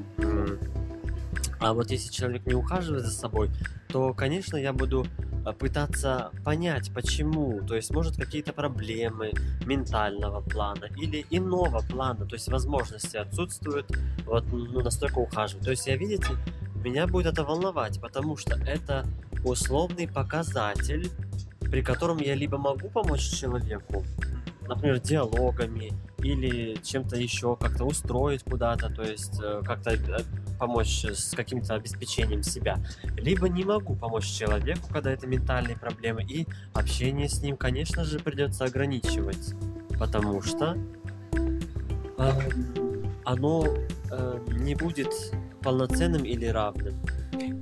А 1.60 1.74
вот 1.74 1.92
если 1.92 2.12
человек 2.12 2.46
не 2.46 2.54
ухаживает 2.54 3.06
за 3.06 3.12
собой, 3.12 3.50
то, 3.90 4.14
конечно, 4.14 4.58
я 4.58 4.74
буду 4.74 5.06
а, 5.46 5.54
пытаться 5.54 6.32
понять, 6.44 6.92
почему. 6.94 7.62
То 7.66 7.76
есть, 7.76 7.92
может, 7.92 8.18
какие-то 8.18 8.52
проблемы 8.52 9.32
ментального 9.66 10.42
плана 10.42 10.86
или 10.98 11.26
иного 11.30 11.82
плана, 11.82 12.26
то 12.26 12.36
есть 12.36 12.48
возможности 12.50 13.18
отсутствуют 13.18 13.88
вот 14.26 14.46
ну, 14.52 14.82
настолько 14.82 15.20
ухаживать. 15.20 15.64
То 15.64 15.72
есть, 15.72 15.88
я, 15.88 15.96
видите, 15.96 16.28
меня 16.86 17.08
будет 17.08 17.26
это 17.26 17.44
волновать, 17.44 18.00
потому 18.00 18.38
что 18.38 18.56
это 18.60 19.06
условный 19.44 20.08
показатель, 20.08 21.10
при 21.60 21.82
котором 21.82 22.20
я 22.20 22.36
либо 22.36 22.60
могу 22.60 22.90
помочь 22.90 23.28
человеку, 23.28 24.04
например, 24.68 25.00
диалогами 25.00 25.94
или 26.20 26.78
чем-то 26.84 27.16
еще, 27.16 27.56
как-то 27.56 27.86
устроить 27.86 28.44
куда-то, 28.44 28.90
то 28.90 29.02
есть 29.02 29.40
э, 29.42 29.64
как-то 29.66 29.92
э, 29.92 30.20
помочь 30.60 31.06
с 31.06 31.34
каким-то 31.36 31.74
обеспечением 31.74 32.44
себя, 32.44 32.78
либо 33.18 33.50
не 33.50 33.64
могу 33.64 33.96
помочь 33.96 34.26
человеку, 34.26 34.88
когда 34.92 35.12
это 35.12 35.26
ментальные 35.26 35.78
проблемы, 35.78 36.24
и 36.24 36.46
общение 36.74 37.30
с 37.30 37.42
ним, 37.42 37.58
конечно 37.58 38.04
же, 38.04 38.20
придется 38.20 38.66
ограничивать, 38.66 39.56
потому 40.00 40.42
что 40.44 40.78
эм, 42.18 43.12
оно 43.24 43.68
э, 44.12 44.40
не 44.50 44.76
будет 44.76 45.10
полноценным 45.66 46.24
или 46.24 46.46
равным. 46.46 46.94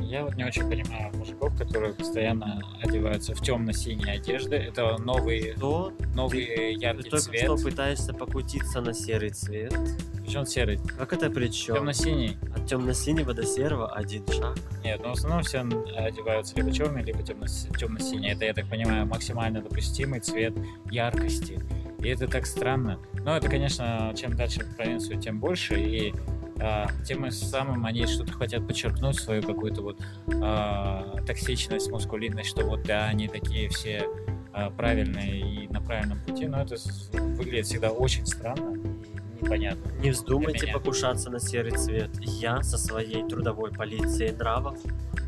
Я 0.01 0.25
вот 0.25 0.35
не 0.35 0.43
очень 0.43 0.69
понимаю 0.69 1.11
мужиков, 1.15 1.57
которые 1.57 1.93
постоянно 1.93 2.61
одеваются 2.83 3.33
в 3.33 3.41
темно-синие 3.41 4.13
одежды. 4.13 4.57
Это 4.57 4.97
новый, 4.99 5.53
То 5.59 5.91
новый 6.13 6.45
ты 6.45 6.71
яркий 6.73 7.09
только 7.09 7.25
цвет. 7.25 7.41
что 7.41 7.55
пытаешься 7.55 8.13
покутиться 8.13 8.81
на 8.81 8.93
серый 8.93 9.31
цвет. 9.31 9.73
Причем 10.21 10.45
серый. 10.45 10.77
Как 10.99 11.13
это 11.13 11.31
причем? 11.31 11.75
Темно-синий. 11.75 12.37
От 12.55 12.67
темно-синего 12.67 13.33
до 13.33 13.43
серого 13.43 13.91
один 13.91 14.27
шаг. 14.27 14.55
Нет, 14.83 15.01
но 15.01 15.09
в 15.09 15.13
основном 15.13 15.41
все 15.41 15.59
одеваются 15.97 16.55
либо 16.57 16.71
черный, 16.71 17.01
либо 17.01 17.23
темно-синий. 17.23 18.29
Это, 18.29 18.45
я 18.45 18.53
так 18.53 18.69
понимаю, 18.69 19.07
максимально 19.07 19.61
допустимый 19.63 20.19
цвет 20.19 20.53
яркости. 20.91 21.59
И 21.99 22.07
это 22.09 22.27
так 22.27 22.45
странно. 22.45 22.99
Но 23.13 23.35
это, 23.37 23.49
конечно, 23.49 24.13
чем 24.15 24.35
дальше 24.35 24.59
в 24.63 24.75
провинцию, 24.75 25.19
тем 25.19 25.39
больше. 25.39 25.79
И 25.79 26.13
а, 26.59 26.87
тем 27.05 27.29
самым 27.31 27.85
они 27.85 28.05
что-то 28.05 28.33
хотят 28.33 28.65
подчеркнуть 28.67 29.19
свою 29.19 29.41
какую-то 29.43 29.81
вот 29.81 30.01
а, 30.41 31.15
токсичность, 31.25 31.89
мускулинность, 31.89 32.49
что 32.49 32.65
вот 32.65 32.83
да, 32.83 33.05
они 33.05 33.27
такие 33.27 33.69
все 33.69 34.07
а, 34.53 34.69
правильные 34.69 35.63
и 35.63 35.67
на 35.67 35.81
правильном 35.81 36.19
пути. 36.19 36.45
Но 36.45 36.61
это 36.61 36.75
выглядит 37.13 37.65
всегда 37.65 37.91
очень 37.91 38.25
странно 38.25 38.75
и 38.75 39.43
непонятно. 39.43 39.91
Не 39.99 40.11
вздумайте 40.11 40.67
покушаться 40.67 41.29
на 41.29 41.39
серый 41.39 41.71
цвет. 41.71 42.11
Я 42.19 42.61
со 42.61 42.77
своей 42.77 43.27
трудовой 43.27 43.71
полицией 43.71 44.31
нравов 44.31 44.77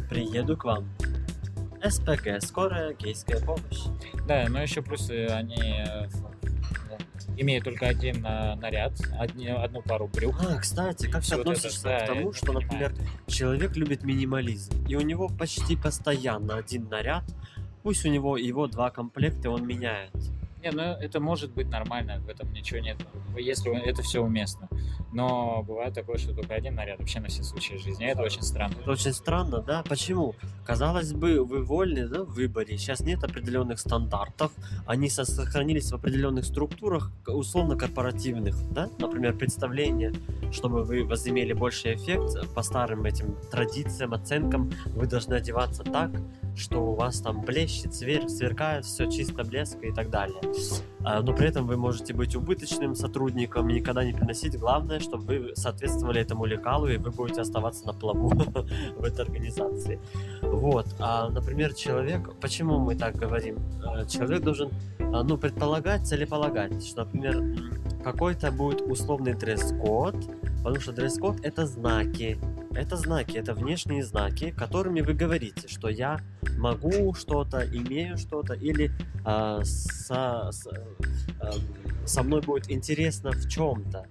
приеду 0.09 0.57
к 0.57 0.65
вам. 0.65 0.87
СПГ, 1.83 2.41
скорая 2.41 2.93
гейская 2.93 3.39
помощь. 3.41 3.83
Да, 4.27 4.45
но 4.49 4.61
еще 4.61 4.81
плюс 4.81 5.09
э, 5.11 5.27
они 5.27 5.83
имеет 7.37 7.63
только 7.63 7.87
один 7.87 8.25
э, 8.25 8.55
наряд, 8.55 8.93
одни, 9.19 9.47
одну 9.47 9.81
пару 9.81 10.07
брюк. 10.07 10.35
А, 10.39 10.57
кстати, 10.57 11.05
как 11.05 11.23
Вот 11.23 11.31
это, 11.31 11.41
относишься 11.41 11.83
да, 11.83 11.99
к 11.99 12.07
тому, 12.07 12.29
это 12.29 12.37
что, 12.37 12.45
понимаю. 12.47 12.65
например, 12.65 12.95
человек 13.27 13.75
любит 13.75 14.03
минимализм, 14.03 14.73
и 14.87 14.95
у 14.95 15.01
него 15.01 15.29
почти 15.29 15.75
постоянно 15.75 16.55
один 16.57 16.87
наряд, 16.89 17.23
пусть 17.83 18.05
у 18.05 18.09
него 18.09 18.37
его 18.37 18.67
два 18.67 18.89
комплекта, 18.89 19.49
он 19.49 19.65
меняет. 19.67 20.11
Не, 20.63 20.71
ну 20.71 20.81
это 20.81 21.19
может 21.19 21.51
быть 21.53 21.69
нормально, 21.69 22.19
в 22.19 22.29
этом 22.29 22.51
ничего 22.51 22.79
нет, 22.79 22.97
если 23.37 23.71
это 23.87 24.01
все 24.01 24.21
уместно. 24.21 24.67
Но 25.13 25.63
бывает 25.63 25.93
такое, 25.93 26.17
что 26.17 26.33
только 26.33 26.55
один 26.55 26.75
наряд 26.75 26.99
вообще 26.99 27.19
на 27.19 27.27
все 27.27 27.43
случаи 27.43 27.75
жизни. 27.75 28.05
Это 28.05 28.21
очень 28.21 28.41
странно. 28.41 28.73
Это 28.81 28.91
очень 28.91 29.13
странно, 29.13 29.61
да? 29.61 29.83
Почему? 29.87 30.35
Казалось 30.65 31.13
бы, 31.13 31.43
вы 31.43 31.63
вольны 31.63 32.07
да, 32.07 32.23
в 32.23 32.33
выборе. 32.33 32.77
Сейчас 32.77 32.99
нет 32.99 33.23
определенных 33.23 33.79
стандартов. 33.79 34.51
Они 34.85 35.09
со- 35.09 35.23
сохранились 35.25 35.91
в 35.91 35.95
определенных 35.95 36.45
структурах, 36.45 37.11
к- 37.23 37.29
условно 37.31 37.77
корпоративных, 37.77 38.55
да? 38.71 38.89
Например, 38.99 39.33
представление, 39.35 40.13
чтобы 40.51 40.83
вы 40.83 41.05
возымели 41.05 41.53
больший 41.53 41.95
эффект 41.95 42.53
по 42.53 42.61
старым 42.61 43.05
этим 43.05 43.35
традициям, 43.51 44.13
оценкам, 44.13 44.71
вы 44.87 45.07
должны 45.07 45.35
одеваться 45.35 45.83
так, 45.83 46.11
что 46.55 46.79
у 46.79 46.95
вас 46.95 47.21
там 47.21 47.41
блещет, 47.41 47.91
свер- 47.91 48.27
сверкает, 48.27 48.85
все 48.85 49.09
чисто 49.09 49.43
блеск 49.43 49.77
и 49.83 49.91
так 49.91 50.09
далее. 50.09 50.39
А, 51.03 51.21
Но 51.21 51.33
при 51.33 51.47
этом 51.49 51.67
вы 51.67 51.77
можете 51.77 52.13
быть 52.13 52.35
убыточным 52.35 52.95
сотрудником 52.95 53.69
и 53.69 53.73
никогда 53.75 54.03
не 54.03 54.13
приносить. 54.13 54.57
Главное, 54.57 54.99
чтобы 54.99 55.25
вы 55.39 55.55
соответствовали 55.55 56.21
этому 56.21 56.45
лекалу, 56.45 56.87
и 56.87 56.97
вы 56.97 57.11
будете 57.11 57.41
оставаться 57.41 57.85
на 57.85 57.93
плаву 57.93 58.29
в 58.97 59.03
этой 59.03 59.21
организации. 59.25 59.99
Вот. 60.41 60.87
А, 60.99 61.29
например, 61.29 61.73
человек, 61.73 62.33
почему 62.41 62.79
мы 62.79 62.95
так 62.95 63.15
говорим? 63.15 63.57
Э, 63.83 64.05
Человек 64.07 64.41
должен, 64.43 64.71
а, 64.99 65.23
ну, 65.23 65.37
предполагать, 65.37 66.07
целеполагать, 66.07 66.85
что, 66.85 67.05
например, 67.05 67.43
какой-то 68.05 68.51
будет 68.51 68.81
условный 68.83 69.33
дресс-код, 69.33 70.15
потому 70.57 70.79
что 70.79 70.91
дресс-код— 70.93 71.39
это 71.43 71.65
знаки. 71.65 72.37
Это 72.75 72.97
знаки, 72.97 73.35
это 73.37 73.55
внешние 73.55 74.03
знаки, 74.03 74.51
которыми 74.51 75.01
вы 75.01 75.13
говорите, 75.15 75.67
что 75.67 75.89
я 75.89 76.19
могу 76.57 77.15
что-то, 77.15 77.65
имею 77.65 78.17
что-то, 78.17 78.53
или 78.53 78.91
а, 79.23 79.63
со, 79.63 80.51
с- 80.51 80.67
эм, 80.67 82.05
со 82.05 82.21
мной 82.21 82.41
будет 82.41 82.69
интересно 82.69 83.31
в 83.31 83.49
чем-то. 83.49 84.05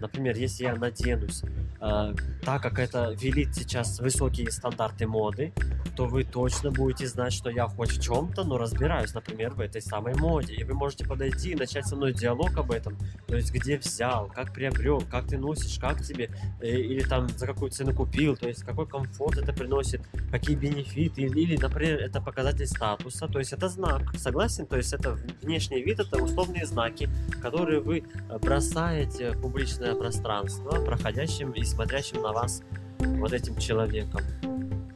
Например, 0.00 0.36
если 0.36 0.64
я 0.64 0.74
наденусь 0.74 1.42
а, 1.80 2.14
так, 2.42 2.62
как 2.62 2.78
это 2.78 3.12
велит 3.12 3.54
сейчас 3.54 4.00
высокие 4.00 4.50
стандарты 4.50 5.06
моды, 5.06 5.52
то 5.96 6.06
вы 6.06 6.24
точно 6.24 6.70
будете 6.70 7.06
знать, 7.06 7.32
что 7.32 7.50
я 7.50 7.66
хоть 7.66 7.90
в 7.90 8.02
чем-то, 8.02 8.44
но 8.44 8.56
разбираюсь, 8.56 9.14
например, 9.14 9.54
в 9.54 9.60
этой 9.60 9.82
самой 9.82 10.14
моде. 10.14 10.54
И 10.54 10.64
вы 10.64 10.74
можете 10.74 11.04
подойти 11.04 11.50
и 11.50 11.54
начать 11.54 11.86
со 11.86 11.96
мной 11.96 12.12
диалог 12.12 12.56
об 12.56 12.70
этом. 12.70 12.96
То 13.26 13.36
есть, 13.36 13.52
где 13.52 13.78
взял, 13.78 14.28
как 14.28 14.52
приобрел, 14.52 15.02
как 15.10 15.26
ты 15.26 15.38
носишь, 15.38 15.78
как 15.78 16.02
тебе, 16.02 16.30
э, 16.60 16.68
или 16.68 17.00
там 17.00 17.28
за 17.28 17.46
какую 17.46 17.70
цену 17.70 17.94
купил, 17.94 18.36
то 18.36 18.48
есть 18.48 18.62
какой 18.62 18.86
комфорт 18.86 19.38
это 19.38 19.52
приносит, 19.52 20.00
какие 20.30 20.56
бенефиты, 20.56 21.22
или, 21.22 21.40
или, 21.40 21.56
например, 21.56 22.00
это 22.00 22.20
показатель 22.20 22.66
статуса, 22.66 23.26
то 23.26 23.38
есть 23.38 23.52
это 23.52 23.68
знак, 23.68 24.14
согласен? 24.16 24.66
То 24.66 24.76
есть 24.76 24.92
это 24.92 25.18
внешний 25.42 25.82
вид, 25.82 26.00
это 26.00 26.22
условные 26.22 26.66
знаки, 26.66 27.08
которые 27.42 27.80
вы 27.80 28.04
э, 28.04 28.38
бросаете 28.38 29.32
в 29.32 29.46
публичное 29.78 29.94
пространство, 29.94 30.70
проходящим 30.84 31.52
и 31.52 31.64
смотрящим 31.64 32.22
на 32.22 32.32
вас 32.32 32.62
вот 32.98 33.32
этим 33.32 33.56
человеком. 33.56 34.20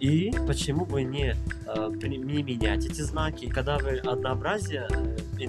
И 0.01 0.33
почему 0.47 0.85
бы 0.85 1.05
не, 1.05 1.37
э, 1.66 1.90
не 2.03 2.42
менять 2.42 2.85
эти 2.87 3.03
знаки, 3.03 3.49
когда 3.49 3.79
вы 3.79 3.99
однообразие 3.99 4.88
э, 4.90 5.47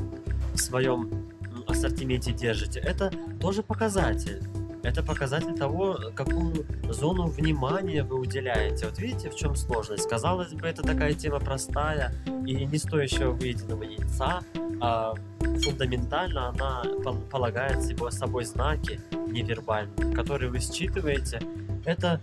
в 0.54 0.58
своем 0.58 1.32
ассортименте 1.68 2.32
держите, 2.32 2.80
это 2.80 3.12
тоже 3.40 3.64
показатель. 3.64 4.44
Это 4.84 5.02
показатель 5.02 5.56
того, 5.56 5.98
какую 6.14 6.66
зону 6.90 7.28
внимания 7.28 8.04
вы 8.04 8.20
уделяете. 8.20 8.86
Вот 8.86 9.00
видите, 9.00 9.30
в 9.30 9.36
чем 9.36 9.56
сложность? 9.56 10.08
Казалось 10.10 10.54
бы, 10.54 10.68
это 10.68 10.84
такая 10.84 11.14
тема 11.14 11.40
простая 11.40 12.14
и 12.46 12.66
не 12.66 12.78
стоящего 12.78 13.32
выеденного 13.32 13.84
яйца, 13.84 14.42
а 14.82 15.16
фундаментально 15.62 16.50
она 16.50 16.84
пол- 17.04 17.22
полагает 17.30 17.82
собой 18.14 18.46
знаки 18.46 19.00
невербальные, 19.28 20.14
которые 20.16 20.50
вы 20.50 20.60
считываете. 20.60 21.42
Это 21.86 22.20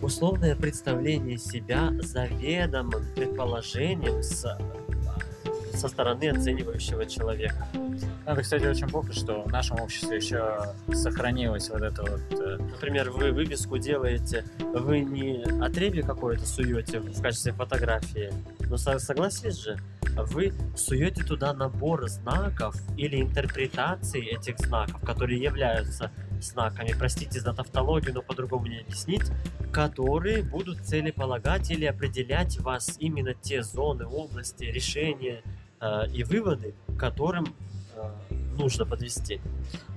условное 0.00 0.56
представление 0.56 1.38
себя 1.38 1.90
заведомым 2.02 3.04
предположением 3.14 4.22
с- 4.22 4.58
со 5.74 5.88
стороны 5.88 6.28
оценивающего 6.30 7.06
человека. 7.06 7.66
Это, 8.24 8.42
кстати, 8.42 8.64
очень 8.66 8.88
плохо, 8.88 9.12
что 9.12 9.42
в 9.42 9.48
нашем 9.48 9.80
обществе 9.80 10.16
еще 10.18 10.60
сохранилось 10.92 11.70
вот 11.70 11.82
это 11.82 12.02
вот... 12.02 12.20
э, 12.40 12.56
Например, 12.58 13.10
вы 13.10 13.32
вывеску 13.32 13.78
делаете, 13.78 14.44
вы 14.60 15.00
не 15.00 15.42
отребье 15.64 16.02
какое-то 16.04 16.46
суете 16.46 17.00
в 17.00 17.20
качестве 17.20 17.52
фотографии, 17.52 18.32
но 18.60 18.76
со- 18.76 18.98
согласись 19.00 19.56
же, 19.58 19.76
вы 20.16 20.52
суете 20.76 21.24
туда 21.24 21.52
набор 21.52 22.08
знаков 22.08 22.76
или 22.96 23.20
интерпретации 23.20 24.36
этих 24.36 24.58
знаков, 24.58 25.00
которые 25.02 25.40
являются 25.42 26.10
знаками, 26.40 26.94
простите 26.98 27.40
за 27.40 27.54
тавтологию, 27.54 28.14
но 28.14 28.22
по-другому 28.22 28.66
не 28.66 28.80
объяснить, 28.80 29.30
которые 29.72 30.42
будут 30.42 30.80
целеполагать 30.80 31.70
или 31.70 31.84
определять 31.84 32.58
вас 32.60 32.96
именно 32.98 33.34
те 33.34 33.62
зоны, 33.62 34.06
области, 34.06 34.64
решения 34.64 35.42
э, 35.80 36.08
и 36.12 36.24
выводы, 36.24 36.74
которым 36.98 37.46
э, 37.94 38.34
нужно 38.58 38.84
подвести. 38.84 39.40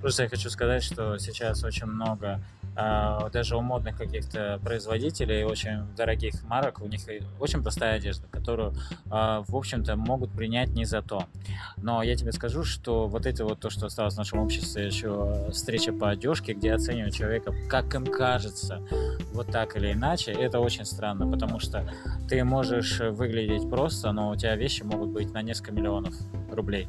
Просто 0.02 0.24
я 0.24 0.30
хочу 0.30 0.50
сказать, 0.50 0.84
что 0.84 1.18
сейчас 1.18 1.64
очень 1.64 1.88
много 1.88 2.42
даже 2.76 3.56
у 3.56 3.62
модных 3.62 3.98
каких-то 3.98 4.60
производителей, 4.64 5.44
очень 5.44 5.86
дорогих 5.96 6.44
марок, 6.44 6.82
у 6.82 6.88
них 6.88 7.02
очень 7.40 7.62
простая 7.62 7.96
одежда, 7.96 8.28
которую, 8.30 8.74
а, 9.10 9.44
в 9.48 9.56
общем-то, 9.56 9.96
могут 9.96 10.32
принять 10.32 10.70
не 10.70 10.86
за 10.86 11.02
то. 11.02 11.26
Но 11.78 12.04
я 12.04 12.16
тебе 12.16 12.32
скажу, 12.32 12.64
что 12.64 13.08
вот 13.08 13.26
это 13.26 13.46
вот 13.46 13.60
то, 13.60 13.70
что 13.70 13.86
осталось 13.86 14.16
в 14.16 14.18
нашем 14.18 14.40
обществе, 14.40 14.86
еще 14.86 15.50
встреча 15.52 15.94
по 15.94 16.10
одежке, 16.10 16.54
где 16.54 16.74
оценивают 16.74 17.16
человека, 17.16 17.54
как 17.70 17.94
им 17.96 18.06
кажется, 18.06 18.82
вот 19.34 19.48
так 19.48 19.78
или 19.78 19.94
иначе, 19.94 20.32
это 20.32 20.60
очень 20.60 20.86
странно, 20.86 21.30
потому 21.30 21.60
что 21.60 21.90
ты 22.30 22.44
можешь 22.44 23.00
выглядеть 23.00 23.70
просто, 23.70 24.12
но 24.12 24.30
у 24.30 24.36
тебя 24.36 24.56
вещи 24.56 24.84
могут 24.84 25.10
быть 25.10 25.34
на 25.34 25.42
несколько 25.42 25.72
миллионов 25.72 26.14
рублей. 26.52 26.88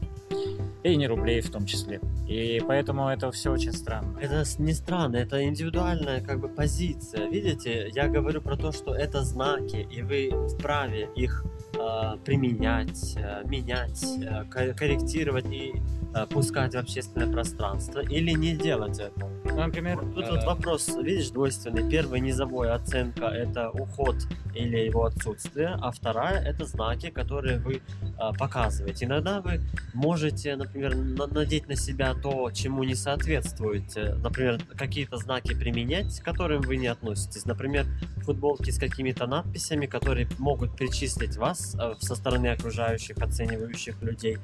И 0.87 0.97
не 0.97 1.09
рублей 1.09 1.41
в 1.41 1.51
том 1.51 1.67
числе. 1.67 2.01
И 2.29 2.63
поэтому 2.67 3.09
это 3.09 3.33
все 3.33 3.51
очень 3.51 3.73
странно. 3.73 4.17
Это 4.21 4.45
не 4.59 4.73
странно, 4.73 5.17
это 5.17 5.43
индивидуальная 5.43 6.21
как 6.21 6.39
бы 6.39 6.49
позиция. 6.49 7.29
Видите, 7.29 7.91
я 7.93 8.07
говорю 8.07 8.41
про 8.41 8.57
то, 8.57 8.71
что 8.71 8.95
это 8.95 9.25
знаки, 9.25 9.87
и 9.91 10.03
вы 10.03 10.31
вправе 10.49 11.09
их 11.17 11.45
э, 11.75 12.17
применять, 12.25 13.17
э, 13.17 13.43
менять, 13.47 14.01
э, 14.23 14.45
ко- 14.49 14.75
корректировать 14.75 15.47
и 15.51 15.75
э, 16.15 16.27
пускать 16.27 16.75
в 16.75 16.79
общественное 16.79 17.33
пространство 17.33 18.01
или 18.01 18.31
не 18.31 18.57
делать 18.57 19.01
этого. 19.01 19.31
Ну, 19.51 19.57
например, 19.57 19.99
Тут 19.99 20.29
вот 20.29 20.43
э, 20.43 20.47
вопрос, 20.47 20.89
видишь, 21.03 21.31
двойственный. 21.31 21.89
Первый 21.89 22.21
низовой 22.21 22.71
оценка 22.73 23.27
это 23.27 23.71
уход 23.71 24.17
или 24.55 24.79
его 24.79 25.05
отсутствие, 25.05 25.77
а 25.81 25.91
вторая 25.91 26.43
это 26.43 26.65
знаки, 26.65 27.11
которые 27.11 27.59
вы 27.59 27.83
а, 28.19 28.33
показываете. 28.33 29.05
Иногда 29.05 29.41
вы 29.41 29.61
можете, 29.93 30.57
например, 30.57 30.97
на- 30.97 31.27
надеть 31.27 31.69
на 31.69 31.77
себя 31.77 32.15
то, 32.15 32.51
чему 32.51 32.83
не 32.85 32.95
соответствуете. 32.95 34.15
Например, 34.23 34.59
какие-то 34.77 35.19
знаки 35.19 35.55
применять, 35.55 36.21
к 36.21 36.25
которым 36.25 36.63
вы 36.63 36.77
не 36.77 36.87
относитесь. 36.87 37.45
Например, 37.45 37.85
футболки 38.25 38.71
с 38.71 38.79
какими-то 38.79 39.27
надписями, 39.27 39.87
которые 39.87 40.27
могут 40.39 40.75
причислить 40.77 41.37
вас 41.37 41.77
э, 41.79 41.95
со 42.01 42.15
стороны 42.15 42.49
окружающих, 42.49 43.19
оценивающих 43.19 44.01
людей 44.03 44.39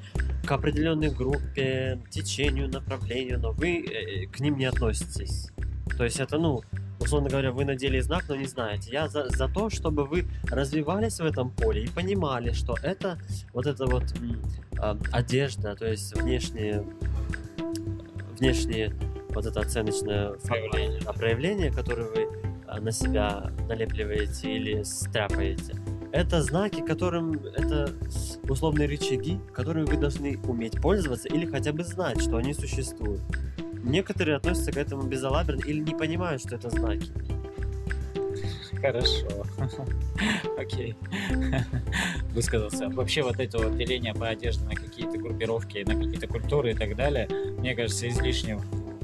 к 0.47 0.53
определенной 0.53 1.11
группе, 1.11 2.01
течению, 2.11 2.69
направлению, 2.69 3.39
но 3.41 3.53
вы 3.53 3.81
э, 3.81 4.27
к 4.27 4.41
ним 4.41 4.59
не 4.59 4.67
относитесь. 4.67 4.92
То 5.97 6.05
есть 6.05 6.21
это, 6.21 6.39
ну, 6.39 6.63
условно 7.01 7.29
говоря, 7.29 7.53
вы 7.53 7.65
надели 7.65 8.01
знак, 8.01 8.25
но 8.29 8.37
не 8.37 8.47
знаете. 8.47 8.91
Я 8.93 9.09
за, 9.09 9.29
за 9.29 9.49
то, 9.49 9.71
чтобы 9.71 10.05
вы 10.05 10.25
развивались 10.51 11.19
в 11.19 11.25
этом 11.25 11.51
поле 11.51 11.85
и 11.85 11.89
понимали, 11.89 12.53
что 12.53 12.77
это 12.83 13.19
вот 13.53 13.67
эта 13.67 13.87
вот 13.87 14.05
а, 14.79 14.99
одежда, 15.11 15.75
то 15.75 15.87
есть 15.87 16.15
внешние, 16.17 16.85
внешние 18.39 18.95
вот 19.31 19.47
это 19.47 19.61
оценочное 19.61 20.33
Проявление. 20.33 21.01
а, 21.07 21.13
проявление, 21.13 21.73
которое 21.73 22.09
вы 22.09 22.29
а, 22.67 22.81
на 22.81 22.93
себя 22.93 23.51
налепливаете 23.69 24.55
или 24.55 24.83
стряпаете. 24.83 25.75
Это 26.13 26.43
знаки, 26.43 26.83
которым 26.83 27.33
это 27.33 27.91
условные 28.49 28.87
рычаги, 28.87 29.41
которыми 29.55 29.87
вы 29.87 29.97
должны 29.97 30.39
уметь 30.45 30.81
пользоваться 30.81 31.29
или 31.29 31.47
хотя 31.47 31.73
бы 31.73 31.85
знать, 31.85 32.21
что 32.21 32.37
они 32.37 32.53
существуют. 32.53 33.23
Некоторые 33.83 34.37
относятся 34.37 34.73
к 34.73 34.77
этому 34.77 35.03
безалаберно 35.03 35.63
или 35.65 35.81
не 35.81 35.95
понимают, 35.95 36.43
что 36.43 36.57
это 36.57 36.71
знаки. 36.71 37.11
Хорошо. 38.81 39.47
Окей. 40.59 40.97
Высказался. 42.35 42.89
Вообще 42.89 43.23
вот 43.23 43.39
это 43.39 43.59
вот 43.59 43.77
деление 43.77 44.15
по 44.15 44.29
одежде 44.29 44.65
на 44.65 44.75
какие-то 44.75 45.19
группировки, 45.19 45.85
на 45.87 45.95
какие-то 45.95 46.27
культуры 46.27 46.73
и 46.73 46.75
так 46.75 46.97
далее, 46.97 47.29
мне 47.59 47.77
кажется, 47.77 48.09
излишним 48.09 48.61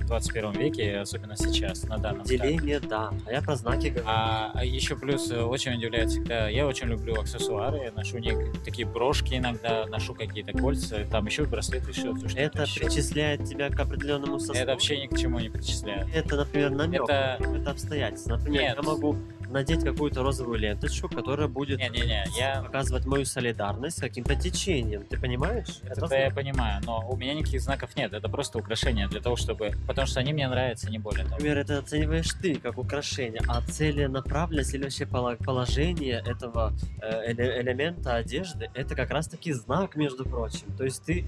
21 0.09 0.53
веке, 0.53 0.99
особенно 0.99 1.37
сейчас, 1.37 1.85
на 1.85 1.99
данном 1.99 2.23
этапе. 2.25 2.39
Деление, 2.39 2.81
да. 2.81 3.11
А 3.27 3.33
я 3.33 3.43
про 3.43 3.57
знаки 3.57 3.89
говорю. 3.89 4.05
А, 4.07 4.51
а 4.55 4.65
еще 4.65 4.97
плюс 4.97 5.31
э, 5.31 5.41
очень 5.43 5.75
удивляет 5.75 6.11
всегда, 6.11 6.49
я 6.49 6.67
очень 6.67 6.87
люблю 6.89 7.21
аксессуары, 7.21 7.79
я 7.85 7.93
ношу 7.93 8.19
нек- 8.19 8.59
такие 8.65 8.87
брошки 8.87 9.35
иногда, 9.35 9.87
ношу 9.87 10.15
какие-то 10.15 10.53
кольца, 10.53 11.05
там 11.11 11.27
еще 11.27 11.45
браслеты, 11.45 11.91
еще 11.91 12.17
что-то 12.17 12.39
Это 12.39 12.63
еще. 12.63 12.81
причисляет 12.81 13.45
тебя 13.45 13.71
к 13.71 13.79
определенному 13.79 14.39
сословию. 14.39 14.63
Это 14.65 14.73
вообще 14.73 15.01
ни 15.03 15.07
к 15.07 15.19
чему 15.19 15.39
не 15.39 15.49
причисляет. 15.49 16.07
Это, 16.15 16.37
например, 16.37 16.71
намек, 16.71 17.03
Это- 17.05 17.39
это 17.41 17.71
обстоятельство. 17.71 18.37
Например, 18.37 18.63
Нет. 18.63 18.77
я 18.77 18.83
могу 18.83 19.17
надеть 19.51 19.85
какую-то 19.85 20.23
розовую 20.23 20.59
ленточку, 20.59 21.09
которая 21.09 21.49
будет 21.49 21.79
Не-не-не, 21.79 22.25
я 22.39 22.63
показывать 22.63 23.07
мою 23.07 23.25
солидарность 23.25 23.99
с 23.99 24.01
каким-то 24.01 24.35
течением. 24.35 25.05
Ты 25.05 25.19
понимаешь? 25.19 25.81
Это 25.85 26.15
я 26.15 26.31
понимаю, 26.31 26.83
но 26.85 27.09
у 27.09 27.17
меня 27.17 27.35
никаких 27.35 27.61
знаков 27.61 27.97
нет. 27.97 28.13
Это 28.13 28.29
просто 28.29 28.59
украшения 28.59 29.09
для 29.09 29.21
того, 29.21 29.37
чтобы... 29.37 29.73
Потому 29.87 30.07
что 30.07 30.21
они 30.21 30.33
мне 30.33 30.49
нравятся, 30.49 30.91
не 30.91 30.99
более 30.99 31.25
того. 31.25 31.37
Например, 31.37 31.59
это 31.59 31.79
оцениваешь 31.79 32.33
ты 32.41 32.57
как 32.57 32.79
украшение, 32.79 33.41
а 33.49 33.61
целенаправленность 33.63 34.75
или 34.75 34.85
вообще 34.85 35.05
поло- 35.05 35.37
положение 35.37 36.23
этого 36.27 36.73
э, 37.01 37.33
эле- 37.33 37.61
элемента 37.61 38.15
одежды 38.15 38.71
это 38.75 38.95
как 38.95 39.11
раз 39.11 39.29
таки 39.29 39.53
знак, 39.53 39.97
между 39.97 40.25
прочим. 40.25 40.67
То 40.77 40.85
есть 40.85 41.05
ты 41.05 41.25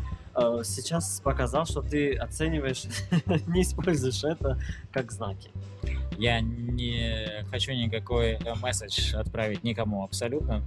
сейчас 0.65 1.21
показал, 1.21 1.67
что 1.67 1.83
ты 1.83 2.15
оцениваешь, 2.15 2.85
не 3.47 3.63
используешь 3.63 4.25
это 4.25 4.59
как 4.93 5.13
знаки. 5.13 5.51
Я 6.19 6.41
не 6.41 7.45
хочу 7.51 7.73
никакой 7.73 8.33
э, 8.33 8.55
месседж 8.57 9.15
отправить 9.15 9.65
никому 9.65 10.05
абсолютно. 10.05 10.63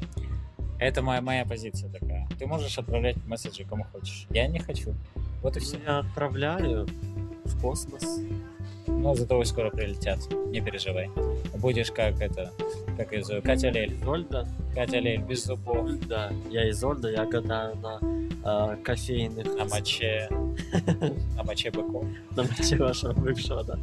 Это 0.80 1.02
моя, 1.02 1.22
моя 1.22 1.46
позиция 1.46 1.90
такая. 1.90 2.28
Ты 2.40 2.48
можешь 2.48 2.78
отправлять 2.78 3.18
месседжи 3.28 3.64
кому 3.64 3.84
хочешь. 3.86 4.26
Я 4.32 4.48
не 4.48 4.60
хочу. 4.60 4.96
Вот 5.42 5.56
и 5.56 5.60
все. 5.60 5.78
Я 5.86 6.00
отправляю 6.00 6.88
в 7.46 7.62
космос. 7.62 8.20
Но 8.88 9.16
зато 9.16 9.38
вы 9.38 9.46
скоро 9.46 9.70
прилетят. 9.70 10.20
Не 10.48 10.62
переживай. 10.62 11.10
Будешь 11.56 11.92
как 11.92 12.22
это... 12.22 12.52
Как 12.98 13.14
из 13.14 13.28
Катя 13.44 13.70
Лель. 13.70 13.96
Изольда. 14.02 14.48
Катя 14.76 15.00
Лель 15.00 15.22
без 15.22 15.46
зубов. 15.46 15.90
Да, 16.08 16.32
я 16.50 16.70
Изольда, 16.70 17.10
я 17.10 17.26
гадаю 17.26 17.76
на 17.78 18.00
э, 18.44 18.78
кофейных. 18.84 19.56
На 19.56 19.66
моче... 19.66 20.30
На 21.36 21.44
моче 21.44 21.72
быков. 21.72 22.06
На 22.36 22.44
моче 22.44 22.78
вашего 22.78 23.14
бывшего, 23.14 23.64
да. 23.64 23.80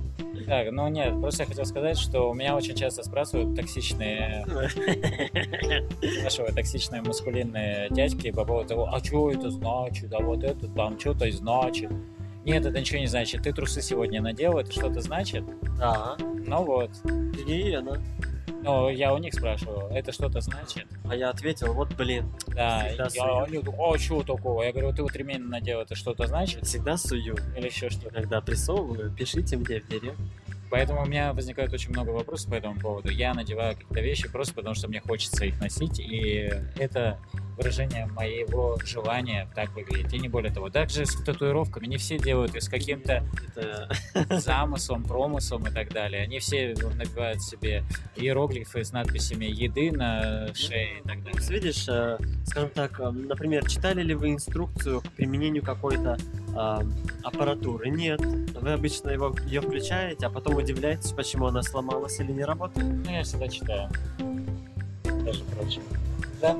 Так, 0.46 0.72
ну 0.72 0.88
нет, 0.88 1.20
просто 1.20 1.42
я 1.42 1.48
хотел 1.48 1.64
сказать, 1.64 1.98
что 1.98 2.30
у 2.30 2.34
меня 2.34 2.56
очень 2.56 2.74
часто 2.74 3.02
спрашивают 3.02 3.54
токсичные, 3.54 4.44
спрашивают 6.18 6.54
токсичные 6.54 7.02
маскулинные 7.02 7.88
дядьки 7.90 8.30
по 8.30 8.44
поводу 8.44 8.68
того, 8.68 8.88
а 8.92 9.04
что 9.04 9.30
это 9.30 9.50
значит, 9.50 10.12
а 10.12 10.20
вот 10.20 10.42
это 10.42 10.66
там 10.68 10.98
что-то 10.98 11.30
значит. 11.30 11.90
Нет, 12.44 12.64
это 12.64 12.78
ничего 12.80 12.98
не 13.00 13.06
значит. 13.06 13.42
Ты 13.42 13.52
трусы 13.52 13.82
сегодня 13.82 14.20
надел, 14.22 14.58
это 14.58 14.72
что-то 14.72 15.00
значит? 15.00 15.44
Да, 15.78 16.16
Ну 16.18 16.64
вот. 16.64 16.90
гигиена. 17.04 18.00
Ну, 18.62 18.90
я 18.90 19.14
у 19.14 19.18
них 19.18 19.32
спрашиваю, 19.32 19.90
это 19.90 20.12
что-то 20.12 20.40
значит? 20.40 20.86
А 21.08 21.14
я 21.14 21.30
ответил, 21.30 21.72
вот 21.72 21.94
блин, 21.94 22.30
Да, 22.48 22.88
я, 22.88 23.08
сую. 23.08 23.44
они 23.44 23.58
а 23.58 23.98
что 23.98 24.22
такого? 24.22 24.62
Я 24.62 24.72
говорю, 24.72 24.92
ты 24.92 25.02
вот 25.02 25.16
ремень 25.16 25.44
надел, 25.44 25.80
это 25.80 25.94
что-то 25.94 26.26
значит? 26.26 26.66
всегда 26.66 26.98
сую. 26.98 27.36
Или 27.56 27.66
еще 27.66 27.88
что-то? 27.88 28.14
Когда 28.14 28.40
прессовываю, 28.42 29.10
пишите 29.12 29.56
мне 29.56 29.80
в 29.80 29.88
директ. 29.88 30.18
Поэтому 30.70 31.02
у 31.02 31.06
меня 31.06 31.32
возникает 31.32 31.72
очень 31.72 31.90
много 31.90 32.10
вопросов 32.10 32.50
по 32.50 32.54
этому 32.54 32.78
поводу. 32.78 33.10
Я 33.10 33.34
надеваю 33.34 33.74
какие-то 33.74 34.00
вещи 34.00 34.28
просто 34.28 34.54
потому, 34.54 34.74
что 34.74 34.88
мне 34.88 35.00
хочется 35.00 35.44
их 35.46 35.58
носить, 35.60 35.98
и 35.98 36.50
это 36.78 37.18
выражение 37.60 38.06
моего 38.06 38.78
желания 38.84 39.48
так 39.54 39.74
выглядеть, 39.74 40.12
и 40.14 40.18
не 40.18 40.28
более 40.28 40.52
того. 40.52 40.70
Также 40.70 41.04
с 41.04 41.14
татуировками 41.22 41.86
не 41.86 41.98
все 41.98 42.18
делают 42.18 42.56
и 42.56 42.60
с 42.60 42.68
каким-то 42.68 43.22
замыслом, 44.30 45.04
промыслом 45.04 45.66
и 45.66 45.70
так 45.70 45.92
далее. 45.92 46.22
Они 46.22 46.38
все 46.38 46.74
набивают 46.96 47.42
себе 47.42 47.84
иероглифы 48.16 48.82
с 48.82 48.92
надписями 48.92 49.44
еды 49.44 49.92
на 49.92 50.52
шее 50.54 51.00
и 51.00 51.02
так 51.08 51.22
далее. 51.22 51.40
Видишь, 51.48 51.86
э, 51.88 52.18
скажем 52.46 52.70
так, 52.70 52.98
э, 52.98 53.10
например, 53.10 53.68
читали 53.68 54.02
ли 54.02 54.14
вы 54.14 54.30
инструкцию 54.30 55.02
к 55.02 55.08
применению 55.10 55.62
какой-то 55.62 56.16
э, 56.56 56.78
аппаратуры? 57.22 57.90
Нет. 57.90 58.20
Вы 58.22 58.72
обычно 58.72 59.10
его, 59.10 59.34
ее 59.46 59.60
включаете, 59.60 60.26
а 60.26 60.30
потом 60.30 60.56
удивляетесь, 60.56 61.12
почему 61.12 61.46
она 61.46 61.62
сломалась 61.62 62.18
или 62.20 62.32
не 62.32 62.44
работает. 62.44 62.86
Ну, 62.86 63.10
я 63.10 63.22
всегда 63.22 63.48
читаю. 63.48 63.90
Даже 65.24 65.44
прочее. 65.44 65.82
Да. 66.40 66.56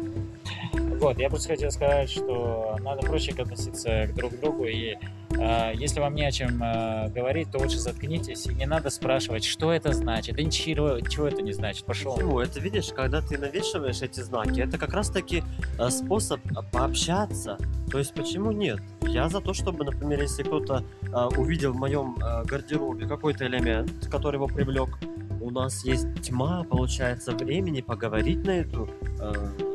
Вот, 1.00 1.18
я 1.18 1.30
просто 1.30 1.48
хотел 1.48 1.70
сказать, 1.70 2.10
что 2.10 2.76
надо 2.80 3.00
проще 3.06 3.32
относиться 3.32 4.06
к 4.06 4.14
друг 4.14 4.38
другу, 4.38 4.66
и 4.66 4.98
э, 5.30 5.72
если 5.74 5.98
вам 5.98 6.14
не 6.14 6.26
о 6.26 6.30
чем 6.30 6.62
э, 6.62 7.08
говорить, 7.08 7.50
то 7.50 7.58
лучше 7.58 7.78
заткнитесь, 7.78 8.46
и 8.46 8.54
не 8.54 8.66
надо 8.66 8.90
спрашивать, 8.90 9.44
что 9.44 9.72
это 9.72 9.94
значит, 9.94 10.36
да 10.36 10.42
ничего, 10.42 11.00
чего 11.00 11.26
это 11.26 11.40
не 11.40 11.54
значит, 11.54 11.86
пошел. 11.86 12.16
Почему? 12.16 12.40
Это 12.40 12.60
видишь, 12.60 12.90
когда 12.94 13.22
ты 13.22 13.38
навешиваешь 13.38 14.02
эти 14.02 14.20
знаки, 14.20 14.60
это 14.60 14.76
как 14.76 14.92
раз-таки 14.92 15.42
э, 15.78 15.88
способ 15.88 16.42
пообщаться. 16.70 17.56
То 17.90 17.98
есть 17.98 18.12
почему 18.12 18.52
нет? 18.52 18.80
Я 19.00 19.30
за 19.30 19.40
то, 19.40 19.54
чтобы, 19.54 19.86
например, 19.86 20.20
если 20.20 20.42
кто-то 20.42 20.84
э, 21.02 21.28
увидел 21.38 21.72
в 21.72 21.76
моем 21.76 22.18
э, 22.22 22.44
гардеробе 22.44 23.06
какой-то 23.06 23.46
элемент, 23.46 24.06
который 24.10 24.36
его 24.36 24.48
привлек, 24.48 24.98
у 25.40 25.50
нас 25.50 25.82
есть 25.82 26.06
тьма, 26.20 26.64
получается, 26.64 27.32
времени 27.32 27.80
поговорить 27.80 28.44
на 28.44 28.50
эту 28.50 28.90
э, 29.18 29.69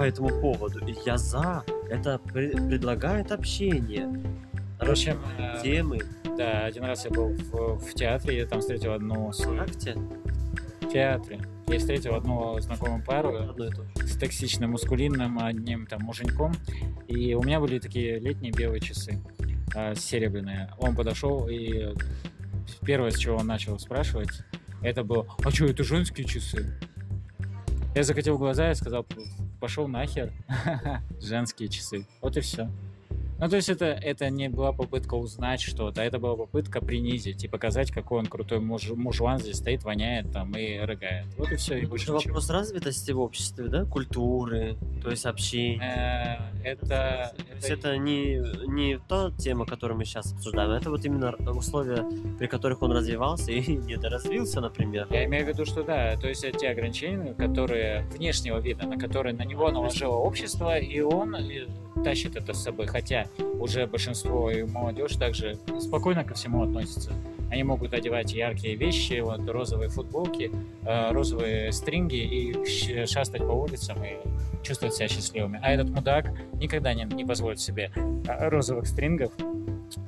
по 0.00 0.04
этому 0.04 0.28
поводу. 0.40 0.78
И 0.86 0.94
я 1.04 1.18
за. 1.18 1.62
Это 1.90 2.18
пре- 2.24 2.56
предлагает 2.68 3.32
общение. 3.32 4.08
В 4.78 4.88
общем, 4.90 5.18
э, 5.38 5.60
Темы. 5.62 5.98
да, 6.38 6.64
один 6.64 6.84
раз 6.84 7.04
я 7.04 7.10
был 7.10 7.34
в, 7.34 7.78
в 7.78 7.92
театре, 7.92 8.38
я 8.38 8.46
там 8.46 8.60
встретил 8.60 8.94
одну 8.94 9.30
с- 9.30 9.44
в 9.44 10.88
театре. 10.90 11.38
Я 11.68 11.78
встретил 11.78 12.14
одну 12.14 12.58
знакомую 12.60 13.04
пару, 13.04 13.54
с 13.96 14.16
токсичным 14.16 14.70
мускулинным 14.70 15.38
одним 15.38 15.86
там 15.86 16.00
муженьком. 16.00 16.54
И 17.06 17.34
у 17.34 17.42
меня 17.42 17.60
были 17.60 17.78
такие 17.78 18.18
летние 18.20 18.52
белые 18.52 18.80
часы, 18.80 19.20
а, 19.74 19.94
серебряные. 19.94 20.70
Он 20.78 20.96
подошел 20.96 21.46
и 21.46 21.94
первое, 22.86 23.10
с 23.10 23.18
чего 23.18 23.36
он 23.36 23.46
начал 23.46 23.78
спрашивать, 23.78 24.30
это 24.80 25.04
было, 25.04 25.26
а 25.44 25.50
что, 25.50 25.66
это 25.66 25.84
женские 25.84 26.26
часы? 26.26 26.74
Я 27.94 28.02
закатил 28.04 28.38
глаза 28.38 28.70
и 28.70 28.74
сказал, 28.74 29.04
пошел 29.60 29.86
нахер, 29.86 30.32
женские 31.20 31.68
часы. 31.68 32.06
Вот 32.20 32.36
и 32.36 32.40
все. 32.40 32.70
Ну, 33.40 33.48
то 33.48 33.56
есть 33.56 33.70
это, 33.70 33.86
это 33.86 34.28
не 34.28 34.48
была 34.50 34.72
попытка 34.72 35.14
узнать 35.14 35.62
что-то, 35.62 36.02
а 36.02 36.04
это 36.04 36.18
была 36.18 36.36
попытка 36.36 36.80
принизить 36.80 37.42
и 37.44 37.48
показать, 37.48 37.90
какой 37.90 38.18
он 38.18 38.26
крутой 38.26 38.60
муж, 38.60 38.90
мужлан 38.90 39.38
здесь 39.38 39.56
стоит, 39.56 39.82
воняет 39.82 40.30
там 40.30 40.52
и 40.52 40.78
рыгает. 40.78 41.26
Вот 41.38 41.50
и 41.50 41.56
все, 41.56 41.76
и 41.76 41.80
Это 41.80 41.88
больше 41.88 42.06
же 42.06 42.12
ничего. 42.12 42.28
вопрос 42.34 42.50
развитости 42.50 43.12
в 43.12 43.20
обществе, 43.20 43.68
да, 43.68 43.84
культуры, 43.86 44.76
то 45.02 45.10
есть 45.10 45.24
общения. 45.24 46.52
Э, 46.62 46.68
Это, 46.68 47.32
То 47.36 47.54
есть 47.54 47.70
это 47.70 47.96
не, 47.96 48.42
не 48.68 48.98
та 49.08 49.30
тема, 49.38 49.64
которую 49.64 49.96
мы 49.98 50.04
сейчас 50.04 50.32
обсуждаем, 50.32 50.70
это 50.72 50.90
вот 50.90 51.02
именно 51.04 51.34
условия, 51.50 52.04
при 52.38 52.46
которых 52.46 52.82
он 52.82 52.92
развивался 52.92 53.52
и 53.52 53.76
недоразвился, 53.76 54.60
например. 54.60 55.06
Я 55.10 55.24
имею 55.24 55.46
в 55.46 55.48
виду, 55.48 55.64
что 55.64 55.82
да, 55.82 56.16
то 56.16 56.28
есть 56.28 56.44
это 56.44 56.58
те 56.58 56.68
ограничения, 56.68 57.32
которые 57.32 58.04
внешнего 58.16 58.58
вида, 58.58 58.86
на 58.86 58.98
которые 58.98 59.34
на 59.34 59.44
него 59.44 59.70
наложило 59.70 60.16
общество, 60.16 60.78
и 60.78 61.00
он 61.00 61.34
тащит 62.04 62.36
это 62.36 62.52
с 62.52 62.62
собой. 62.62 62.86
Хотя 62.86 63.26
уже 63.58 63.86
большинство 63.86 64.50
и 64.50 64.62
молодежь 64.62 65.16
также 65.16 65.58
спокойно 65.80 66.24
ко 66.24 66.34
всему 66.34 66.62
относится. 66.62 67.12
Они 67.50 67.64
могут 67.64 67.92
одевать 67.94 68.32
яркие 68.32 68.76
вещи, 68.76 69.20
вот 69.20 69.48
розовые 69.48 69.88
футболки, 69.88 70.52
э, 70.84 71.12
розовые 71.12 71.72
стринги 71.72 72.16
и 72.16 73.06
шастать 73.06 73.42
по 73.42 73.52
улицам 73.52 73.98
и 74.04 74.16
чувствовать 74.62 74.94
себя 74.94 75.08
счастливыми. 75.08 75.58
А 75.62 75.72
этот 75.72 75.90
мудак 75.90 76.26
никогда 76.54 76.94
не, 76.94 77.04
не 77.04 77.24
позволит 77.24 77.60
себе 77.60 77.90
э, 77.96 78.48
розовых 78.48 78.86
стрингов 78.86 79.32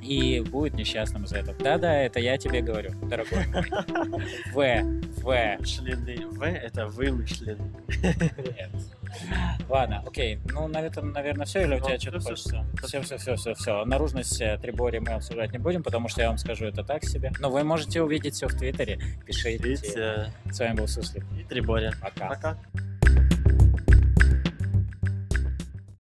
и 0.01 0.41
будет 0.41 0.75
несчастным 0.75 1.25
из-за 1.25 1.39
этого. 1.39 1.57
Да-да, 1.59 2.03
это 2.03 2.21
я 2.21 2.39
тебе 2.39 2.61
говорю, 2.61 2.93
дорогой 3.09 3.47
мой. 3.49 3.65
В, 4.53 4.83
В, 5.23 5.23
Вымышленный 5.23 6.27
В— 6.27 6.43
это 6.45 6.87
вымышленный. 6.87 7.73
Нет. 8.03 8.71
Ладно, 9.69 10.03
окей. 10.07 10.39
Ну, 10.53 10.67
на 10.69 10.81
этом, 10.81 11.13
наверное, 11.13 11.47
все. 11.47 11.63
Или 11.63 11.75
у 11.75 11.79
Ну, 11.79 11.87
тебя 11.87 11.99
что-то 11.99 12.21
хочется? 12.21 12.65
Все, 12.83 13.03
все, 13.03 13.17
все, 13.19 13.37
все, 13.37 13.55
все. 13.55 13.85
Наружность 13.85 14.41
э, 14.41 14.59
Трибори 14.59 14.99
мы 15.01 15.13
обсуждать 15.13 15.53
не 15.53 15.59
будем, 15.59 15.83
потому 15.83 16.09
что 16.09 16.21
я 16.23 16.29
вам 16.29 16.39
скажу 16.39 16.67
это 16.67 16.83
так 16.85 17.05
себе. 17.05 17.33
Но 17.39 17.51
вы 17.51 17.65
можете 17.65 18.03
увидеть 18.03 18.35
все 18.35 18.49
в 18.49 18.55
Твиттере. 18.57 18.99
Пишите. 19.27 20.33
С 20.51 20.59
вами 20.59 20.77
был 20.77 20.89
Суслик. 20.89 21.25
и 21.39 21.45
Триборя. 21.45 21.93
Пока. 22.01 22.29
Пока. 22.29 22.59